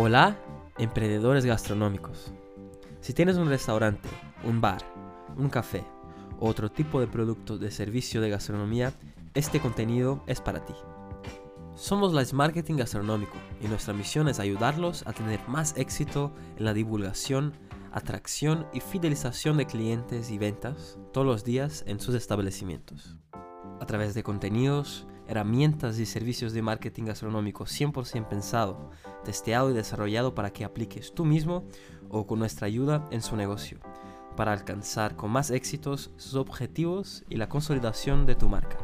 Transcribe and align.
Hola, 0.00 0.38
emprendedores 0.78 1.44
gastronómicos. 1.44 2.32
Si 3.00 3.12
tienes 3.12 3.36
un 3.36 3.48
restaurante, 3.48 4.08
un 4.44 4.60
bar, 4.60 4.80
un 5.36 5.48
café 5.48 5.82
o 6.38 6.48
otro 6.48 6.70
tipo 6.70 7.00
de 7.00 7.08
producto 7.08 7.58
de 7.58 7.72
servicio 7.72 8.20
de 8.20 8.30
gastronomía, 8.30 8.92
este 9.34 9.58
contenido 9.58 10.22
es 10.28 10.40
para 10.40 10.64
ti. 10.64 10.72
Somos 11.74 12.12
Live 12.12 12.32
Marketing 12.32 12.76
Gastronómico 12.76 13.36
y 13.60 13.66
nuestra 13.66 13.92
misión 13.92 14.28
es 14.28 14.38
ayudarlos 14.38 15.04
a 15.04 15.12
tener 15.12 15.40
más 15.48 15.76
éxito 15.76 16.32
en 16.56 16.66
la 16.66 16.74
divulgación, 16.74 17.54
atracción 17.90 18.68
y 18.72 18.78
fidelización 18.78 19.56
de 19.56 19.66
clientes 19.66 20.30
y 20.30 20.38
ventas 20.38 20.96
todos 21.12 21.26
los 21.26 21.42
días 21.42 21.82
en 21.88 21.98
sus 21.98 22.14
establecimientos. 22.14 23.16
A 23.80 23.86
través 23.86 24.14
de 24.14 24.22
contenidos, 24.22 25.08
herramientas 25.28 25.98
y 25.98 26.06
servicios 26.06 26.52
de 26.52 26.62
marketing 26.62 27.04
gastronómico 27.04 27.64
100% 27.64 28.28
pensado, 28.28 28.90
testeado 29.24 29.70
y 29.70 29.74
desarrollado 29.74 30.34
para 30.34 30.52
que 30.52 30.64
apliques 30.64 31.12
tú 31.14 31.24
mismo 31.24 31.64
o 32.08 32.26
con 32.26 32.38
nuestra 32.38 32.66
ayuda 32.66 33.06
en 33.10 33.22
su 33.22 33.36
negocio, 33.36 33.78
para 34.36 34.52
alcanzar 34.52 35.16
con 35.16 35.30
más 35.30 35.50
éxitos 35.50 36.10
sus 36.16 36.34
objetivos 36.34 37.24
y 37.28 37.36
la 37.36 37.48
consolidación 37.48 38.26
de 38.26 38.34
tu 38.34 38.48
marca. 38.48 38.78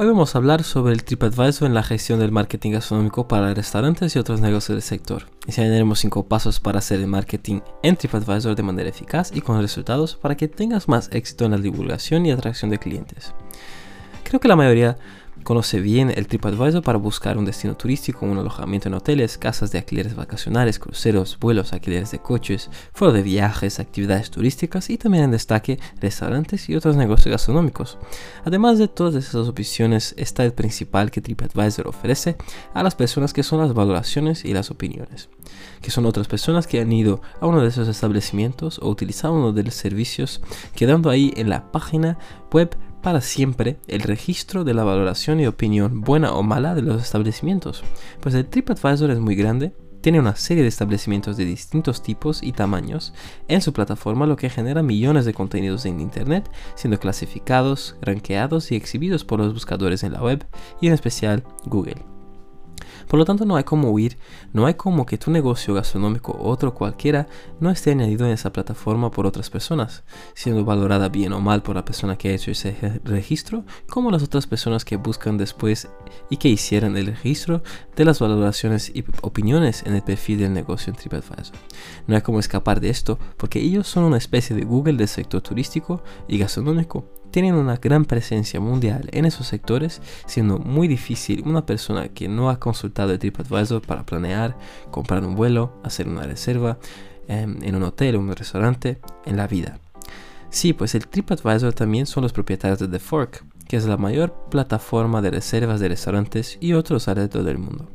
Hoy 0.00 0.06
vamos 0.06 0.32
a 0.32 0.38
hablar 0.38 0.62
sobre 0.62 0.92
el 0.92 1.02
TripAdvisor 1.02 1.66
en 1.66 1.74
la 1.74 1.82
gestión 1.82 2.20
del 2.20 2.30
marketing 2.30 2.70
gastronómico 2.70 3.26
para 3.26 3.52
restaurantes 3.52 4.14
y 4.14 4.18
otros 4.20 4.40
negocios 4.40 4.76
del 4.76 4.82
sector. 4.82 5.24
Enseñaremos 5.46 5.98
5 5.98 6.28
pasos 6.28 6.60
para 6.60 6.78
hacer 6.78 7.00
el 7.00 7.08
marketing 7.08 7.62
en 7.82 7.96
TripAdvisor 7.96 8.54
de 8.54 8.62
manera 8.62 8.90
eficaz 8.90 9.34
y 9.34 9.40
con 9.40 9.60
resultados 9.60 10.14
para 10.14 10.36
que 10.36 10.46
tengas 10.46 10.86
más 10.86 11.08
éxito 11.12 11.46
en 11.46 11.50
la 11.50 11.58
divulgación 11.58 12.26
y 12.26 12.30
atracción 12.30 12.70
de 12.70 12.78
clientes. 12.78 13.34
Creo 14.22 14.38
que 14.38 14.46
la 14.46 14.54
mayoría 14.54 14.98
Conoce 15.48 15.80
bien 15.80 16.12
el 16.14 16.26
TripAdvisor 16.26 16.82
para 16.82 16.98
buscar 16.98 17.38
un 17.38 17.46
destino 17.46 17.74
turístico, 17.74 18.26
un 18.26 18.36
alojamiento 18.36 18.88
en 18.88 18.94
hoteles, 18.94 19.38
casas 19.38 19.72
de 19.72 19.78
alquileres 19.78 20.14
vacacionales, 20.14 20.78
cruceros, 20.78 21.38
vuelos, 21.40 21.72
alquileres 21.72 22.10
de 22.10 22.18
coches, 22.18 22.68
fuera 22.92 23.14
de 23.14 23.22
viajes, 23.22 23.80
actividades 23.80 24.30
turísticas 24.30 24.90
y 24.90 24.98
también 24.98 25.24
en 25.24 25.30
destaque 25.30 25.80
restaurantes 26.02 26.68
y 26.68 26.76
otros 26.76 26.96
negocios 26.96 27.32
gastronómicos. 27.32 27.96
Además 28.44 28.78
de 28.78 28.88
todas 28.88 29.14
esas 29.14 29.48
opciones 29.48 30.14
está 30.18 30.44
el 30.44 30.52
principal 30.52 31.10
que 31.10 31.22
TripAdvisor 31.22 31.88
ofrece 31.88 32.36
a 32.74 32.82
las 32.82 32.94
personas 32.94 33.32
que 33.32 33.42
son 33.42 33.60
las 33.60 33.72
valoraciones 33.72 34.44
y 34.44 34.52
las 34.52 34.70
opiniones, 34.70 35.30
que 35.80 35.90
son 35.90 36.04
otras 36.04 36.28
personas 36.28 36.66
que 36.66 36.78
han 36.78 36.92
ido 36.92 37.22
a 37.40 37.46
uno 37.46 37.62
de 37.62 37.68
esos 37.68 37.88
establecimientos 37.88 38.80
o 38.80 38.90
utilizado 38.90 39.32
uno 39.32 39.54
de 39.54 39.64
los 39.64 39.72
servicios 39.72 40.42
quedando 40.76 41.08
ahí 41.08 41.32
en 41.38 41.48
la 41.48 41.72
página 41.72 42.18
web 42.52 42.76
para 43.02 43.20
siempre 43.20 43.78
el 43.86 44.00
registro 44.00 44.64
de 44.64 44.74
la 44.74 44.84
valoración 44.84 45.40
y 45.40 45.46
opinión 45.46 46.00
buena 46.00 46.32
o 46.32 46.42
mala 46.42 46.74
de 46.74 46.82
los 46.82 47.02
establecimientos, 47.02 47.82
pues 48.20 48.34
el 48.34 48.46
TripAdvisor 48.46 49.10
es 49.10 49.18
muy 49.18 49.34
grande, 49.34 49.72
tiene 50.00 50.20
una 50.20 50.36
serie 50.36 50.62
de 50.62 50.68
establecimientos 50.68 51.36
de 51.36 51.44
distintos 51.44 52.02
tipos 52.02 52.42
y 52.42 52.52
tamaños 52.52 53.12
en 53.48 53.60
su 53.60 53.72
plataforma, 53.72 54.26
lo 54.26 54.36
que 54.36 54.50
genera 54.50 54.82
millones 54.82 55.24
de 55.24 55.34
contenidos 55.34 55.86
en 55.86 56.00
Internet, 56.00 56.50
siendo 56.76 56.98
clasificados, 57.00 57.96
rankeados 58.00 58.70
y 58.70 58.76
exhibidos 58.76 59.24
por 59.24 59.40
los 59.40 59.52
buscadores 59.52 60.04
en 60.04 60.12
la 60.12 60.22
web 60.22 60.46
y 60.80 60.88
en 60.88 60.94
especial 60.94 61.44
Google. 61.66 62.17
Por 63.08 63.18
lo 63.18 63.24
tanto, 63.24 63.44
no 63.44 63.56
hay 63.56 63.64
como 63.64 63.90
huir, 63.90 64.18
no 64.52 64.66
hay 64.66 64.74
como 64.74 65.06
que 65.06 65.18
tu 65.18 65.30
negocio 65.30 65.74
gastronómico 65.74 66.32
o 66.32 66.50
otro 66.50 66.74
cualquiera 66.74 67.26
no 67.58 67.70
esté 67.70 67.90
añadido 67.90 68.26
en 68.26 68.32
esa 68.32 68.52
plataforma 68.52 69.10
por 69.10 69.26
otras 69.26 69.50
personas, 69.50 70.04
siendo 70.34 70.64
valorada 70.64 71.08
bien 71.08 71.32
o 71.32 71.40
mal 71.40 71.62
por 71.62 71.76
la 71.76 71.84
persona 71.84 72.16
que 72.16 72.28
ha 72.28 72.34
hecho 72.34 72.50
ese 72.50 73.00
registro, 73.04 73.64
como 73.88 74.10
las 74.10 74.22
otras 74.22 74.46
personas 74.46 74.84
que 74.84 74.96
buscan 74.96 75.38
después 75.38 75.88
y 76.30 76.36
que 76.36 76.48
hicieran 76.48 76.96
el 76.96 77.06
registro 77.06 77.62
de 77.96 78.04
las 78.04 78.20
valoraciones 78.20 78.90
y 78.94 79.04
opiniones 79.22 79.82
en 79.86 79.94
el 79.94 80.02
perfil 80.02 80.38
del 80.40 80.52
negocio 80.52 80.90
en 80.92 80.96
TripAdvisor. 80.96 81.56
No 82.06 82.14
hay 82.14 82.22
como 82.22 82.40
escapar 82.40 82.80
de 82.80 82.90
esto 82.90 83.18
porque 83.36 83.60
ellos 83.60 83.88
son 83.88 84.04
una 84.04 84.18
especie 84.18 84.54
de 84.54 84.64
Google 84.64 84.98
del 84.98 85.08
sector 85.08 85.40
turístico 85.40 86.02
y 86.28 86.38
gastronómico 86.38 87.06
tienen 87.30 87.54
una 87.54 87.76
gran 87.76 88.04
presencia 88.04 88.60
mundial 88.60 89.08
en 89.12 89.24
esos 89.24 89.46
sectores, 89.46 90.00
siendo 90.26 90.58
muy 90.58 90.88
difícil 90.88 91.42
una 91.46 91.66
persona 91.66 92.08
que 92.08 92.28
no 92.28 92.50
ha 92.50 92.58
consultado 92.58 93.12
el 93.12 93.18
TripAdvisor 93.18 93.82
para 93.82 94.04
planear, 94.04 94.56
comprar 94.90 95.24
un 95.24 95.34
vuelo, 95.34 95.72
hacer 95.84 96.08
una 96.08 96.22
reserva 96.22 96.78
em, 97.26 97.62
en 97.62 97.74
un 97.74 97.82
hotel 97.82 98.16
o 98.16 98.20
un 98.20 98.34
restaurante 98.34 98.98
en 99.26 99.36
la 99.36 99.46
vida. 99.46 99.78
Sí, 100.50 100.72
pues 100.72 100.94
el 100.94 101.06
TripAdvisor 101.06 101.74
también 101.74 102.06
son 102.06 102.22
los 102.22 102.32
propietarios 102.32 102.78
de 102.78 102.88
The 102.88 102.98
Fork, 102.98 103.44
que 103.66 103.76
es 103.76 103.86
la 103.86 103.98
mayor 103.98 104.32
plataforma 104.50 105.20
de 105.20 105.30
reservas 105.30 105.78
de 105.80 105.88
restaurantes 105.88 106.56
y 106.60 106.72
otros 106.72 107.06
alrededor 107.06 107.44
del 107.44 107.58
mundo. 107.58 107.88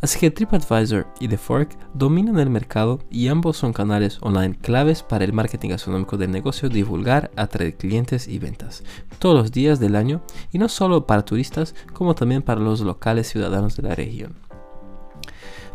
Así 0.00 0.18
que 0.18 0.30
TripAdvisor 0.30 1.06
y 1.20 1.28
The 1.28 1.38
Fork 1.38 1.76
dominan 1.94 2.38
el 2.38 2.50
mercado 2.50 3.00
y 3.10 3.28
ambos 3.28 3.56
son 3.56 3.72
canales 3.72 4.18
online 4.20 4.56
claves 4.60 5.02
para 5.02 5.24
el 5.24 5.32
marketing 5.32 5.70
gastronómico 5.70 6.16
del 6.16 6.30
negocio, 6.30 6.68
divulgar, 6.68 7.30
atraer 7.36 7.76
clientes 7.76 8.28
y 8.28 8.38
ventas 8.38 8.82
todos 9.18 9.36
los 9.36 9.52
días 9.52 9.80
del 9.80 9.96
año 9.96 10.22
y 10.52 10.58
no 10.58 10.68
solo 10.68 11.06
para 11.06 11.24
turistas 11.24 11.74
como 11.92 12.14
también 12.14 12.42
para 12.42 12.60
los 12.60 12.80
locales 12.80 13.28
ciudadanos 13.28 13.76
de 13.76 13.82
la 13.82 13.94
región. 13.94 14.45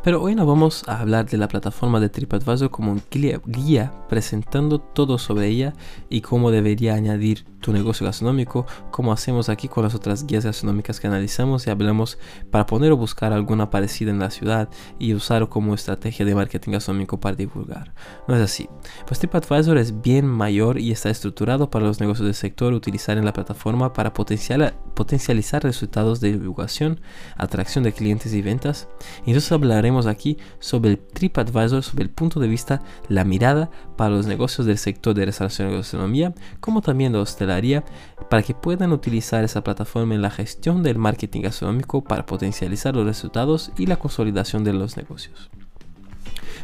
Pero 0.04 0.20
hoy 0.20 0.34
no 0.34 0.48
vamos 0.48 0.84
a 0.88 1.00
hablar 1.00 1.30
de 1.30 1.38
la 1.38 1.48
plataforma 1.48 2.00
de 2.00 2.10
TripAdvisor 2.10 2.72
como 2.72 2.92
un 2.92 3.04
guía, 3.46 3.94
presentando 4.10 4.80
todo 4.80 5.20
sobre 5.20 5.48
ella 5.48 5.74
y 6.10 6.22
cómo 6.22 6.50
debería 6.50 6.96
añadir 6.96 7.46
tu 7.60 7.72
negocio 7.72 8.08
gastronómico, 8.08 8.66
como 8.90 9.14
hacemos 9.14 9.48
aquí 9.48 9.68
con 9.68 9.84
las 9.84 9.94
otras 9.94 10.26
guías 10.26 10.44
gastronómicas 10.44 11.00
que 11.00 11.06
analizamos 11.06 11.68
y 11.68 11.70
hablamos 11.70 12.18
para 12.50 12.66
poner 12.66 12.92
o 12.92 12.98
buscar 12.98 13.32
alguna 13.32 13.70
parecida 13.70 14.10
en 14.10 14.18
la 14.18 14.32
ciudad 14.32 14.70
y 14.98 15.14
usar 15.14 15.48
como 15.50 15.76
estrategia 15.76 16.26
de 16.26 16.34
marketing 16.34 16.72
gastronómico 16.72 17.20
para 17.20 17.36
divulgar. 17.36 17.94
No 18.28 18.36
es 18.36 18.42
así. 18.42 18.68
Pues 19.06 19.20
TripAdvisor 19.20 19.78
es 19.78 20.02
bien 20.02 20.26
mayor 20.26 20.80
y 20.80 20.92
está 20.92 21.12
estructurado 21.12 21.70
para 21.70 21.86
los 21.86 22.00
negocios 22.00 22.26
del 22.26 22.34
sector 22.34 22.74
utilizar 22.74 23.20
en 23.20 23.26
la 23.26 23.34
plataforma 23.34 23.94
para 23.94 24.14
potencializar 24.14 25.62
resultados 25.62 26.20
de 26.22 26.32
divulgación, 26.32 27.00
atracción 27.38 27.84
de 27.84 27.94
clientes 27.94 28.34
y 28.34 28.42
ventas. 28.42 28.88
Y 29.28 29.30
entonces 29.30 29.52
hablaremos 29.52 29.91
aquí 30.08 30.38
sobre 30.60 30.92
el 30.92 30.98
TripAdvisor, 31.00 31.84
sobre 31.84 32.04
el 32.04 32.10
punto 32.10 32.40
de 32.40 32.48
vista, 32.48 32.82
la 33.08 33.24
mirada 33.24 33.70
para 33.98 34.12
los 34.12 34.26
negocios 34.28 34.66
del 34.68 34.78
sector 34.78 35.14
de 35.14 35.26
restauración 35.26 35.70
y 35.72 35.76
gastronomía, 35.76 36.34
como 36.60 36.82
también 36.82 37.12
de 37.12 37.20
hostelería, 37.20 37.84
para 38.30 38.44
que 38.44 38.54
puedan 38.54 38.92
utilizar 38.92 39.44
esa 39.44 39.64
plataforma 39.64 40.16
en 40.16 40.22
la 40.22 40.32
gestión 40.32 40.84
del 40.84 40.98
marketing 40.98 41.42
gastronómico 41.42 42.04
para 42.04 42.26
potencializar 42.26 42.96
los 42.96 43.06
resultados 43.06 43.72
y 43.78 43.86
la 43.86 43.98
consolidación 43.98 44.64
de 44.64 44.74
los 44.74 44.98
negocios. 44.98 45.50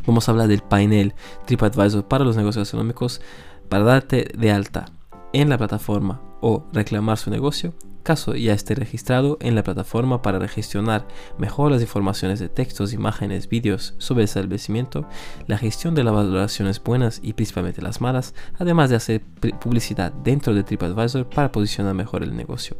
Vamos 0.06 0.28
a 0.28 0.32
hablar 0.32 0.48
del 0.48 0.62
panel 0.62 1.14
TripAdvisor 1.46 2.08
para 2.08 2.24
los 2.24 2.38
negocios 2.38 2.62
gastronómicos 2.62 3.22
para 3.70 3.84
darte 3.84 4.32
de 4.38 4.52
alta 4.52 4.86
en 5.34 5.50
la 5.50 5.58
plataforma 5.58 6.22
o 6.42 6.66
reclamar 6.72 7.18
su 7.18 7.30
negocio 7.30 7.74
caso 8.08 8.36
ya 8.36 8.54
esté 8.54 8.74
registrado 8.74 9.38
en 9.42 9.54
la 9.54 9.64
plataforma 9.64 10.22
para 10.22 10.48
gestionar 10.48 11.06
mejor 11.38 11.74
las 11.74 11.82
informaciones 11.82 12.40
de 12.40 12.48
textos, 12.48 12.94
imágenes, 12.94 13.50
vídeos 13.50 13.96
sobre 13.98 14.22
el 14.22 14.30
establecimiento, 14.30 15.06
la 15.46 15.58
gestión 15.58 15.94
de 15.94 16.06
las 16.06 16.14
valoraciones 16.14 16.82
buenas 16.82 17.20
y 17.22 17.34
principalmente 17.34 17.82
las 17.82 18.00
malas, 18.00 18.34
además 18.58 18.90
de 18.90 18.96
hacer 18.96 19.22
publicidad 19.60 20.14
dentro 20.14 20.54
de 20.54 20.64
TripAdvisor 20.64 21.30
para 21.30 21.52
posicionar 21.52 21.96
mejor 21.96 22.24
el 22.24 22.34
negocio 22.34 22.78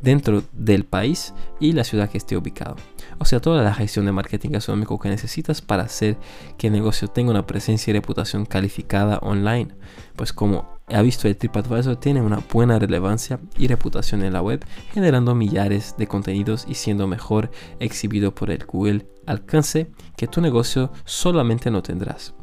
dentro 0.00 0.42
del 0.52 0.84
país 0.84 1.32
y 1.60 1.72
la 1.72 1.84
ciudad 1.84 2.08
que 2.08 2.18
esté 2.18 2.36
ubicado. 2.36 2.76
O 3.18 3.24
sea, 3.24 3.40
toda 3.40 3.62
la 3.62 3.74
gestión 3.74 4.06
de 4.06 4.12
marketing 4.12 4.50
gastronómico 4.50 4.98
que 4.98 5.08
necesitas 5.08 5.60
para 5.60 5.84
hacer 5.84 6.16
que 6.58 6.68
el 6.68 6.72
negocio 6.72 7.08
tenga 7.08 7.30
una 7.30 7.46
presencia 7.46 7.90
y 7.90 7.94
reputación 7.94 8.46
calificada 8.46 9.18
online. 9.18 9.68
Pues 10.16 10.32
como 10.32 10.80
ha 10.94 11.02
visto 11.02 11.28
el 11.28 11.36
TripAdvisor 11.36 11.96
tiene 11.96 12.22
una 12.22 12.42
buena 12.52 12.78
relevancia 12.78 13.38
y 13.56 13.66
reputación 13.66 14.22
en 14.22 14.32
la 14.32 14.42
web, 14.42 14.64
generando 14.92 15.34
millares 15.34 15.94
de 15.98 16.06
contenidos 16.06 16.64
y 16.68 16.74
siendo 16.74 17.06
mejor 17.06 17.50
exhibido 17.80 18.34
por 18.34 18.50
el 18.50 18.64
Google 18.64 19.06
alcance 19.26 19.90
que 20.16 20.26
tu 20.26 20.40
negocio 20.40 20.92
solamente 21.04 21.70
no 21.70 21.82
tendrás. 21.82 22.34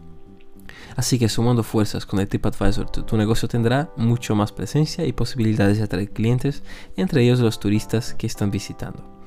Así 0.95 1.17
que 1.17 1.29
sumando 1.29 1.63
fuerzas 1.63 2.05
con 2.05 2.19
el 2.19 2.27
TripAdvisor, 2.27 2.89
tu, 2.89 3.17
negocio 3.17 3.47
tendrá 3.47 3.89
mucho 3.95 4.35
más 4.35 4.51
presencia 4.51 5.05
y 5.05 5.13
posibilidades 5.13 5.77
de 5.77 5.83
atraer 5.83 6.11
clientes, 6.11 6.63
entre 6.97 7.23
ellos 7.23 7.39
los 7.39 7.59
turistas 7.59 8.13
que 8.13 8.27
están 8.27 8.51
visitando. 8.51 9.21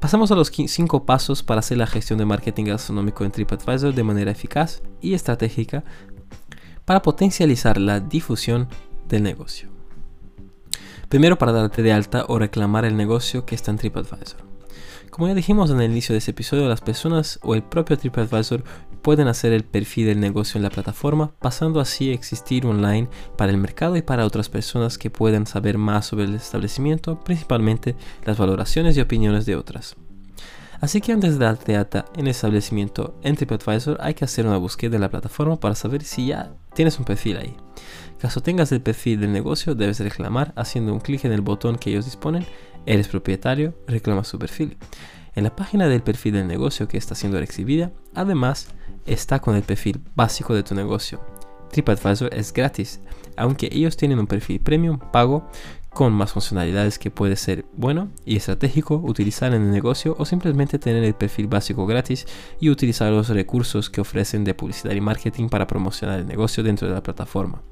Pasamos 0.00 0.30
a 0.30 0.34
los 0.34 0.52
5 0.54 1.06
pasos 1.06 1.42
para 1.42 1.60
hacer 1.60 1.78
la 1.78 1.86
gestión 1.86 2.18
de 2.18 2.26
marketing 2.26 2.66
gastronómico 2.66 3.24
en 3.24 3.32
TripAdvisor 3.32 3.94
de 3.94 4.04
manera 4.04 4.30
eficaz 4.30 4.82
y 5.00 5.14
estratégica 5.14 5.84
para 6.86 7.02
potencializar 7.02 7.76
la 7.76 8.00
difusión 8.00 8.68
del 9.06 9.22
negocio. 9.22 9.68
Primero 11.10 11.36
para 11.36 11.52
darte 11.52 11.82
de 11.82 11.92
alta 11.92 12.24
o 12.28 12.38
reclamar 12.38 12.86
el 12.86 12.96
negocio 12.96 13.44
que 13.44 13.54
está 13.54 13.70
en 13.70 13.76
TripAdvisor. 13.76 14.46
Como 15.10 15.28
ya 15.28 15.34
dijimos 15.34 15.70
en 15.70 15.80
el 15.80 15.90
inicio 15.90 16.12
de 16.12 16.18
este 16.18 16.32
episodio, 16.32 16.68
las 16.68 16.80
personas 16.80 17.38
o 17.42 17.54
el 17.54 17.62
propio 17.62 17.96
TripAdvisor 17.96 18.64
pueden 19.02 19.28
hacer 19.28 19.52
el 19.52 19.64
perfil 19.64 20.06
del 20.06 20.20
negocio 20.20 20.58
en 20.58 20.62
la 20.62 20.70
plataforma, 20.70 21.32
pasando 21.38 21.80
así 21.80 22.10
a 22.10 22.14
existir 22.14 22.66
online 22.66 23.08
para 23.36 23.52
el 23.52 23.58
mercado 23.58 23.96
y 23.96 24.02
para 24.02 24.26
otras 24.26 24.48
personas 24.48 24.98
que 24.98 25.10
puedan 25.10 25.46
saber 25.46 25.78
más 25.78 26.06
sobre 26.06 26.24
el 26.24 26.34
establecimiento, 26.34 27.20
principalmente 27.20 27.94
las 28.24 28.36
valoraciones 28.36 28.96
y 28.96 29.00
opiniones 29.00 29.46
de 29.46 29.56
otras. 29.56 29.96
Así 30.80 31.00
que 31.00 31.12
antes 31.12 31.38
de 31.38 31.44
darte 31.44 31.72
de 31.72 31.78
alta 31.78 32.04
en 32.14 32.22
el 32.22 32.28
establecimiento 32.30 33.18
en 33.22 33.36
TripAdvisor 33.36 33.98
hay 34.00 34.14
que 34.14 34.24
hacer 34.24 34.46
una 34.46 34.58
búsqueda 34.58 34.96
en 34.96 35.02
la 35.02 35.10
plataforma 35.10 35.58
para 35.58 35.74
saber 35.74 36.02
si 36.04 36.26
ya 36.28 36.52
tienes 36.74 36.98
un 36.98 37.04
perfil 37.04 37.38
ahí. 37.38 37.56
Caso 38.18 38.42
tengas 38.42 38.72
el 38.72 38.80
perfil 38.80 39.20
del 39.20 39.32
negocio, 39.32 39.74
debes 39.74 40.00
reclamar 40.00 40.52
haciendo 40.56 40.92
un 40.92 41.00
clic 41.00 41.24
en 41.24 41.32
el 41.32 41.40
botón 41.40 41.76
que 41.76 41.90
ellos 41.90 42.04
disponen. 42.04 42.46
Eres 42.84 43.08
propietario, 43.08 43.74
reclama 43.86 44.24
su 44.24 44.38
perfil. 44.38 44.76
En 45.34 45.44
la 45.44 45.54
página 45.54 45.88
del 45.88 46.02
perfil 46.02 46.34
del 46.34 46.46
negocio 46.46 46.88
que 46.88 46.96
está 46.96 47.14
siendo 47.14 47.38
exhibida, 47.38 47.92
además 48.14 48.68
está 49.04 49.40
con 49.40 49.54
el 49.54 49.62
perfil 49.62 50.00
básico 50.14 50.54
de 50.54 50.62
tu 50.62 50.74
negocio. 50.74 51.20
TripAdvisor 51.70 52.32
es 52.32 52.52
gratis, 52.52 53.00
aunque 53.36 53.68
ellos 53.70 53.96
tienen 53.96 54.18
un 54.18 54.26
perfil 54.26 54.60
premium 54.60 54.98
pago 54.98 55.50
con 55.96 56.12
más 56.12 56.34
funcionalidades 56.34 56.98
que 56.98 57.10
puede 57.10 57.36
ser 57.36 57.64
bueno 57.74 58.10
y 58.26 58.36
estratégico 58.36 58.96
utilizar 58.96 59.54
en 59.54 59.62
el 59.62 59.70
negocio 59.70 60.14
o 60.18 60.26
simplemente 60.26 60.78
tener 60.78 61.02
el 61.02 61.14
perfil 61.14 61.46
básico 61.46 61.86
gratis 61.86 62.26
y 62.60 62.68
utilizar 62.68 63.10
los 63.10 63.30
recursos 63.30 63.88
que 63.88 64.02
ofrecen 64.02 64.44
de 64.44 64.52
publicidad 64.52 64.92
y 64.92 65.00
marketing 65.00 65.48
para 65.48 65.66
promocionar 65.66 66.20
el 66.20 66.26
negocio 66.26 66.62
dentro 66.62 66.86
de 66.86 66.92
la 66.92 67.02
plataforma. 67.02 67.62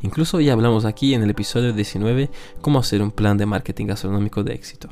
Incluso 0.00 0.40
ya 0.40 0.54
hablamos 0.54 0.86
aquí 0.86 1.12
en 1.12 1.22
el 1.22 1.28
episodio 1.28 1.74
19 1.74 2.30
cómo 2.62 2.78
hacer 2.78 3.02
un 3.02 3.10
plan 3.10 3.36
de 3.36 3.44
marketing 3.44 3.84
gastronómico 3.84 4.42
de 4.42 4.54
éxito. 4.54 4.88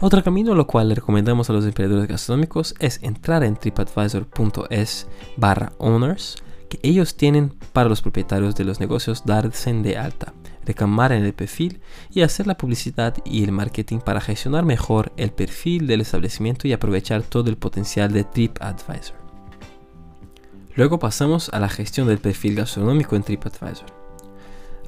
Otro 0.00 0.24
camino 0.24 0.56
lo 0.56 0.66
cual 0.66 0.88
le 0.88 0.96
recomendamos 0.96 1.50
a 1.50 1.52
los 1.52 1.64
emprendedores 1.64 2.08
gastronómicos 2.08 2.74
es 2.80 3.00
entrar 3.00 3.44
en 3.44 3.54
tripadvisor.es 3.54 5.06
barra 5.36 5.70
owners 5.78 6.42
ellos 6.82 7.16
tienen 7.16 7.54
para 7.72 7.88
los 7.88 8.02
propietarios 8.02 8.54
de 8.54 8.64
los 8.64 8.80
negocios 8.80 9.24
darse 9.24 9.72
de 9.72 9.96
alta, 9.96 10.32
reclamar 10.64 11.12
en 11.12 11.24
el 11.24 11.32
perfil 11.32 11.80
y 12.10 12.22
hacer 12.22 12.46
la 12.46 12.56
publicidad 12.56 13.14
y 13.24 13.44
el 13.44 13.52
marketing 13.52 13.98
para 13.98 14.20
gestionar 14.20 14.64
mejor 14.64 15.12
el 15.16 15.30
perfil 15.30 15.86
del 15.86 16.00
establecimiento 16.00 16.68
y 16.68 16.72
aprovechar 16.72 17.22
todo 17.22 17.50
el 17.50 17.56
potencial 17.56 18.12
de 18.12 18.24
TripAdvisor. 18.24 19.16
Luego 20.74 20.98
pasamos 20.98 21.48
a 21.50 21.60
la 21.60 21.68
gestión 21.68 22.08
del 22.08 22.18
perfil 22.18 22.56
gastronómico 22.56 23.16
en 23.16 23.22
TripAdvisor. 23.22 24.05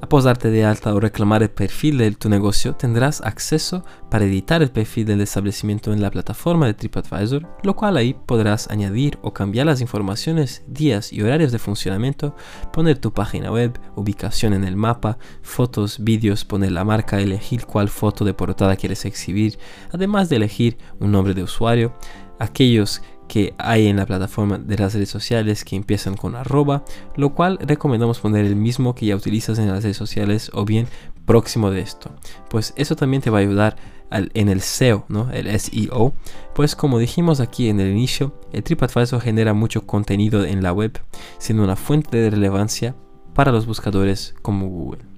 Após 0.01 0.23
darte 0.23 0.49
de 0.49 0.63
alta 0.63 0.93
o 0.93 0.99
reclamar 0.99 1.43
el 1.43 1.49
perfil 1.49 1.97
de 1.97 2.11
tu 2.11 2.29
negocio, 2.29 2.73
tendrás 2.73 3.21
acceso 3.21 3.83
para 4.09 4.23
editar 4.23 4.61
el 4.61 4.71
perfil 4.71 5.05
del 5.05 5.19
establecimiento 5.19 5.91
en 5.91 6.01
la 6.01 6.09
plataforma 6.09 6.67
de 6.67 6.73
TripAdvisor, 6.73 7.45
lo 7.63 7.75
cual 7.75 7.97
ahí 7.97 8.13
podrás 8.13 8.69
añadir 8.69 9.19
o 9.21 9.33
cambiar 9.33 9.65
las 9.65 9.81
informaciones, 9.81 10.63
días 10.67 11.11
y 11.11 11.21
horarios 11.21 11.51
de 11.51 11.59
funcionamiento, 11.59 12.33
poner 12.71 12.97
tu 12.97 13.13
página 13.13 13.51
web, 13.51 13.77
ubicación 13.95 14.53
en 14.53 14.63
el 14.63 14.77
mapa, 14.77 15.17
fotos, 15.41 16.01
vídeos, 16.01 16.45
poner 16.45 16.71
la 16.71 16.85
marca, 16.85 17.19
elegir 17.19 17.65
cuál 17.65 17.89
foto 17.89 18.23
de 18.23 18.33
portada 18.33 18.77
quieres 18.77 19.03
exhibir, 19.03 19.59
además 19.91 20.29
de 20.29 20.37
elegir 20.37 20.77
un 20.99 21.11
nombre 21.11 21.33
de 21.33 21.43
usuario, 21.43 21.93
aquellos 22.39 23.01
que 23.29 23.53
hay 23.57 23.87
en 23.87 23.95
la 23.95 24.05
plataforma 24.05 24.57
de 24.57 24.77
las 24.77 24.93
redes 24.93 25.07
sociales 25.07 25.63
que 25.63 25.77
empiezan 25.77 26.17
con 26.17 26.35
arroba, 26.35 26.83
lo 27.15 27.33
cual 27.33 27.57
recomendamos 27.61 28.19
poner 28.19 28.45
el 28.45 28.57
mismo 28.57 28.93
que 28.93 29.05
ya 29.05 29.15
utilizas 29.15 29.57
en 29.59 29.69
las 29.69 29.83
redes 29.83 29.95
sociales 29.95 30.51
o 30.53 30.65
bien 30.65 30.87
próximo 31.25 31.71
de 31.71 31.79
esto. 31.79 32.11
Pues 32.49 32.73
eso 32.75 32.97
también 32.97 33.21
te 33.21 33.29
va 33.29 33.37
a 33.37 33.41
ayudar 33.41 33.77
en 34.11 34.49
el 34.49 34.61
SEO, 34.61 35.05
¿no? 35.07 35.29
el 35.31 35.47
SEO. 35.59 36.13
Pues 36.55 36.75
como 36.75 36.99
dijimos 36.99 37.39
aquí 37.39 37.69
en 37.69 37.79
el 37.79 37.91
inicio, 37.91 38.33
el 38.51 38.63
TripAdvisor 38.63 39.21
genera 39.21 39.53
mucho 39.53 39.85
contenido 39.85 40.43
en 40.43 40.63
la 40.63 40.73
web, 40.73 40.99
siendo 41.37 41.63
una 41.63 41.75
fuente 41.75 42.17
de 42.17 42.31
relevancia 42.31 42.95
para 43.33 43.51
los 43.51 43.65
buscadores 43.65 44.35
como 44.41 44.67
Google. 44.67 45.08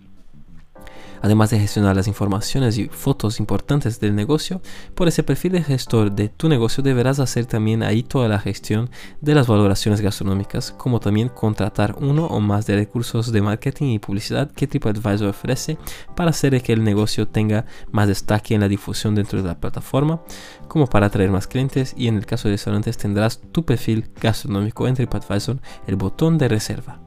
Además 1.22 1.52
de 1.52 1.60
gestionar 1.60 1.96
las 1.96 2.08
informaciones 2.08 2.78
y 2.78 2.88
fotos 2.88 3.40
importantes 3.40 4.00
del 4.00 4.16
negocio, 4.16 4.62
por 4.96 5.08
ese 5.08 5.24
perfil 5.24 5.54
de 5.54 5.64
gestor 5.64 6.12
de 6.12 6.30
tu 6.30 6.50
negocio 6.50 6.84
deberás 6.84 7.20
hacer 7.20 7.46
también 7.46 7.84
ahí 7.84 8.04
toda 8.04 8.28
la 8.28 8.40
gestión 8.40 8.90
de 9.22 9.36
las 9.36 9.48
valoraciones 9.48 10.02
gastronómicas, 10.02 10.72
como 10.72 11.00
también 11.00 11.30
contratar 11.30 11.96
uno 12.00 12.26
o 12.26 12.40
más 12.40 12.66
de 12.66 12.76
recursos 12.76 13.32
de 13.32 13.42
marketing 13.42 13.88
y 13.88 14.00
publicidad 14.00 14.52
que 14.52 14.68
TripAdvisor 14.68 15.30
ofrece 15.30 15.78
para 16.16 16.32
hacer 16.32 16.62
que 16.62 16.74
el 16.74 16.84
negocio 16.84 17.28
tenga 17.28 17.66
más 17.92 18.08
destaque 18.08 18.56
en 18.56 18.62
la 18.62 18.68
difusión 18.68 19.16
dentro 19.16 19.42
de 19.42 19.48
la 19.48 19.60
plataforma, 19.60 20.22
como 20.68 20.88
para 20.88 21.08
atraer 21.08 21.30
más 21.30 21.48
clientes 21.48 21.94
y 21.96 22.08
en 22.08 22.18
el 22.18 22.26
caso 22.26 22.48
de 22.48 22.56
restaurantes 22.56 22.98
tendrás 22.98 23.42
tu 23.52 23.64
perfil 23.64 24.10
gastronómico 24.20 24.88
en 24.88 24.96
TripAdvisor, 24.96 25.60
el 25.88 25.96
botón 25.96 26.38
de 26.38 26.48
reserva. 26.48 27.00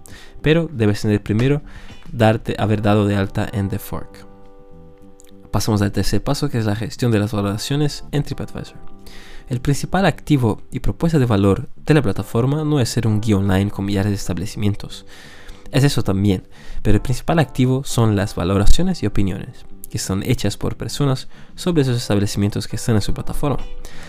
Pero 0.45 0.69
debes 0.71 1.01
tener 1.01 1.23
primero 1.23 1.63
darte, 2.13 2.55
haber 2.59 2.83
dado 2.83 3.07
de 3.07 3.17
alta 3.17 3.49
en 3.53 3.69
The 3.71 3.81
Fork. 3.81 4.27
Pasamos 5.51 5.81
al 5.81 5.91
tercer 5.91 6.23
paso 6.23 6.51
que 6.51 6.59
es 6.59 6.67
la 6.67 6.77
gestión 6.77 7.11
de 7.11 7.19
las 7.19 7.33
valoraciones 7.33 8.05
en 8.13 8.23
TripAdvisor. 8.23 8.77
El 9.49 9.61
principal 9.61 10.05
activo 10.05 10.61
y 10.71 10.81
propuesta 10.81 11.19
de 11.19 11.27
valor 11.27 11.69
de 11.85 11.95
la 11.95 12.03
plataforma 12.03 12.63
no 12.63 12.79
es 12.79 12.91
ser 12.91 13.07
un 13.07 13.21
guía 13.21 13.39
online 13.39 13.71
con 13.71 13.87
millares 13.87 14.11
de 14.11 14.17
establecimientos. 14.17 15.07
Es 15.73 15.83
eso 15.83 16.03
también, 16.03 16.47
pero 16.83 16.97
el 16.97 17.03
principal 17.03 17.39
activo 17.39 17.83
son 17.83 18.15
las 18.15 18.35
valoraciones 18.35 19.03
y 19.03 19.07
opiniones 19.07 19.65
que 19.95 20.01
son 20.01 20.25
hechas 20.25 20.57
por 20.57 20.77
personas 20.77 21.29
sobre 21.55 21.83
esos 21.83 21.97
establecimientos 21.97 22.67
que 22.67 22.75
están 22.75 22.97
en 22.97 23.01
su 23.01 23.15
plataforma. 23.15 23.65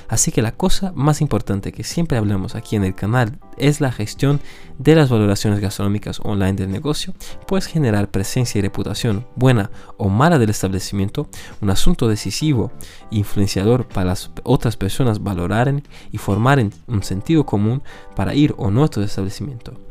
Así 0.07 0.31
que 0.31 0.41
la 0.41 0.51
cosa 0.51 0.91
más 0.95 1.21
importante 1.21 1.71
que 1.71 1.83
siempre 1.83 2.17
hablamos 2.17 2.55
aquí 2.55 2.75
en 2.75 2.83
el 2.83 2.95
canal 2.95 3.37
es 3.59 3.81
la 3.81 3.91
gestión 3.91 4.41
de 4.79 4.95
las 4.95 5.11
valoraciones 5.11 5.59
gastronómicas 5.59 6.21
online 6.23 6.53
del 6.53 6.71
negocio, 6.71 7.13
pues 7.45 7.67
generar 7.67 8.09
presencia 8.09 8.57
y 8.57 8.63
reputación 8.63 9.27
buena 9.35 9.69
o 9.97 10.09
mala 10.09 10.39
del 10.39 10.49
establecimiento, 10.49 11.29
un 11.61 11.69
asunto 11.69 12.07
decisivo 12.07 12.71
e 13.11 13.17
influenciador 13.17 13.87
para 13.87 14.07
las 14.07 14.31
otras 14.41 14.77
personas 14.77 15.21
valoraren 15.21 15.83
y 16.11 16.17
formaren 16.17 16.73
un 16.87 17.03
sentido 17.03 17.45
común 17.45 17.83
para 18.15 18.33
ir 18.33 18.55
o 18.57 18.71
no 18.71 18.85
a 18.85 18.87
tu 18.87 19.01
establecimiento. 19.01 19.84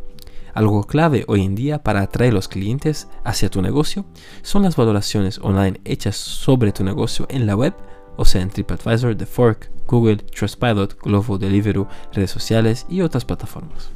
Algo 0.55 0.85
clave 0.85 1.25
hoy 1.27 1.43
en 1.43 1.57
día 1.57 1.83
para 1.83 2.03
atraer 2.03 2.33
los 2.33 2.47
clientes 2.47 3.09
hacia 3.25 3.51
tu 3.51 3.61
negocio 3.61 4.07
son 4.43 4.63
las 4.63 4.77
valoraciones 4.77 5.41
online 5.43 5.81
hechas 5.85 6.17
sobre 6.17 6.71
tu 6.71 6.85
negocio 6.85 7.27
en 7.29 7.47
la 7.47 7.57
web, 7.57 7.75
o 8.17 8.25
sea 8.25 8.41
en 8.41 8.51
TripAdvisor, 8.51 9.17
The 9.17 9.27
Fork, 9.27 9.73
Google, 9.89 10.19
Trustpilot, 10.19 10.97
Glovo, 11.01 11.39
Deliveroo, 11.39 11.89
redes 12.13 12.31
sociales 12.31 12.87
y 12.89 13.01
otras 13.01 13.25
plataformas. 13.25 13.91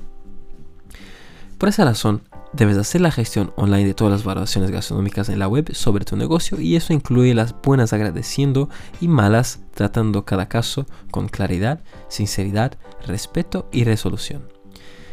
Por 1.59 1.69
esa 1.69 1.85
razón, 1.85 2.23
debes 2.53 2.77
hacer 2.77 3.03
la 3.03 3.13
gestión 3.13 3.53
online 3.57 3.87
de 3.87 3.95
todas 3.95 4.13
las 4.13 4.25
valoraciones 4.25 4.73
gastronómicas 4.73 5.29
en 5.29 5.39
la 5.39 5.47
web 5.47 5.73
sobre 5.75 6.05
tu 6.05 6.17
negocio 6.17 6.61
y 6.61 6.75
eso 6.75 6.93
incluye 6.93 7.35
las 7.35 7.55
buenas 7.63 7.93
agradeciendo 7.93 8.69
y 9.01 9.07
malas 9.07 9.61
tratando 9.75 10.25
cada 10.25 10.49
caso 10.49 10.87
con 11.13 11.29
claridad, 11.29 11.85
sinceridad, 12.09 12.79
respeto 13.07 13.69
y 13.71 13.85
resolución 13.85 14.58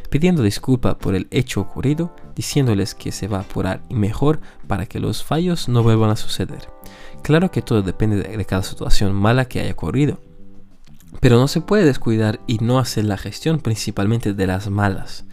pidiendo 0.08 0.44
disculpa 0.44 0.98
por 0.98 1.16
el 1.16 1.28
hecho 1.32 1.62
ocurrido, 1.62 2.16
diciéndoles 2.36 2.96
que 2.96 3.12
se 3.12 3.28
va 3.28 3.38
a 3.38 3.42
apurar 3.42 3.82
y 3.90 3.96
mejor 3.96 4.40
para 4.68 4.86
que 4.86 5.00
los 5.00 5.24
fallos 5.24 5.68
no 5.68 5.84
vuelvan 5.84 6.10
a 6.10 6.16
suceder. 6.16 6.70
Claro 7.22 7.52
que 7.52 7.62
todo 7.62 7.82
depende 7.82 8.18
de 8.18 8.46
cada 8.46 8.64
situación 8.64 9.14
mala 9.14 9.46
que 9.46 9.60
haya 9.60 9.72
ocurrido, 9.72 10.20
pero 11.20 11.38
no 11.38 11.48
se 11.48 11.62
puede 11.62 11.86
descuidar 11.86 12.40
y 12.48 12.58
no 12.58 12.80
hacer 12.80 13.06
la 13.06 13.18
gestión 13.18 13.60
principalmente 13.60 14.34
de 14.34 14.48
las 14.48 14.70
malas. 14.70 15.26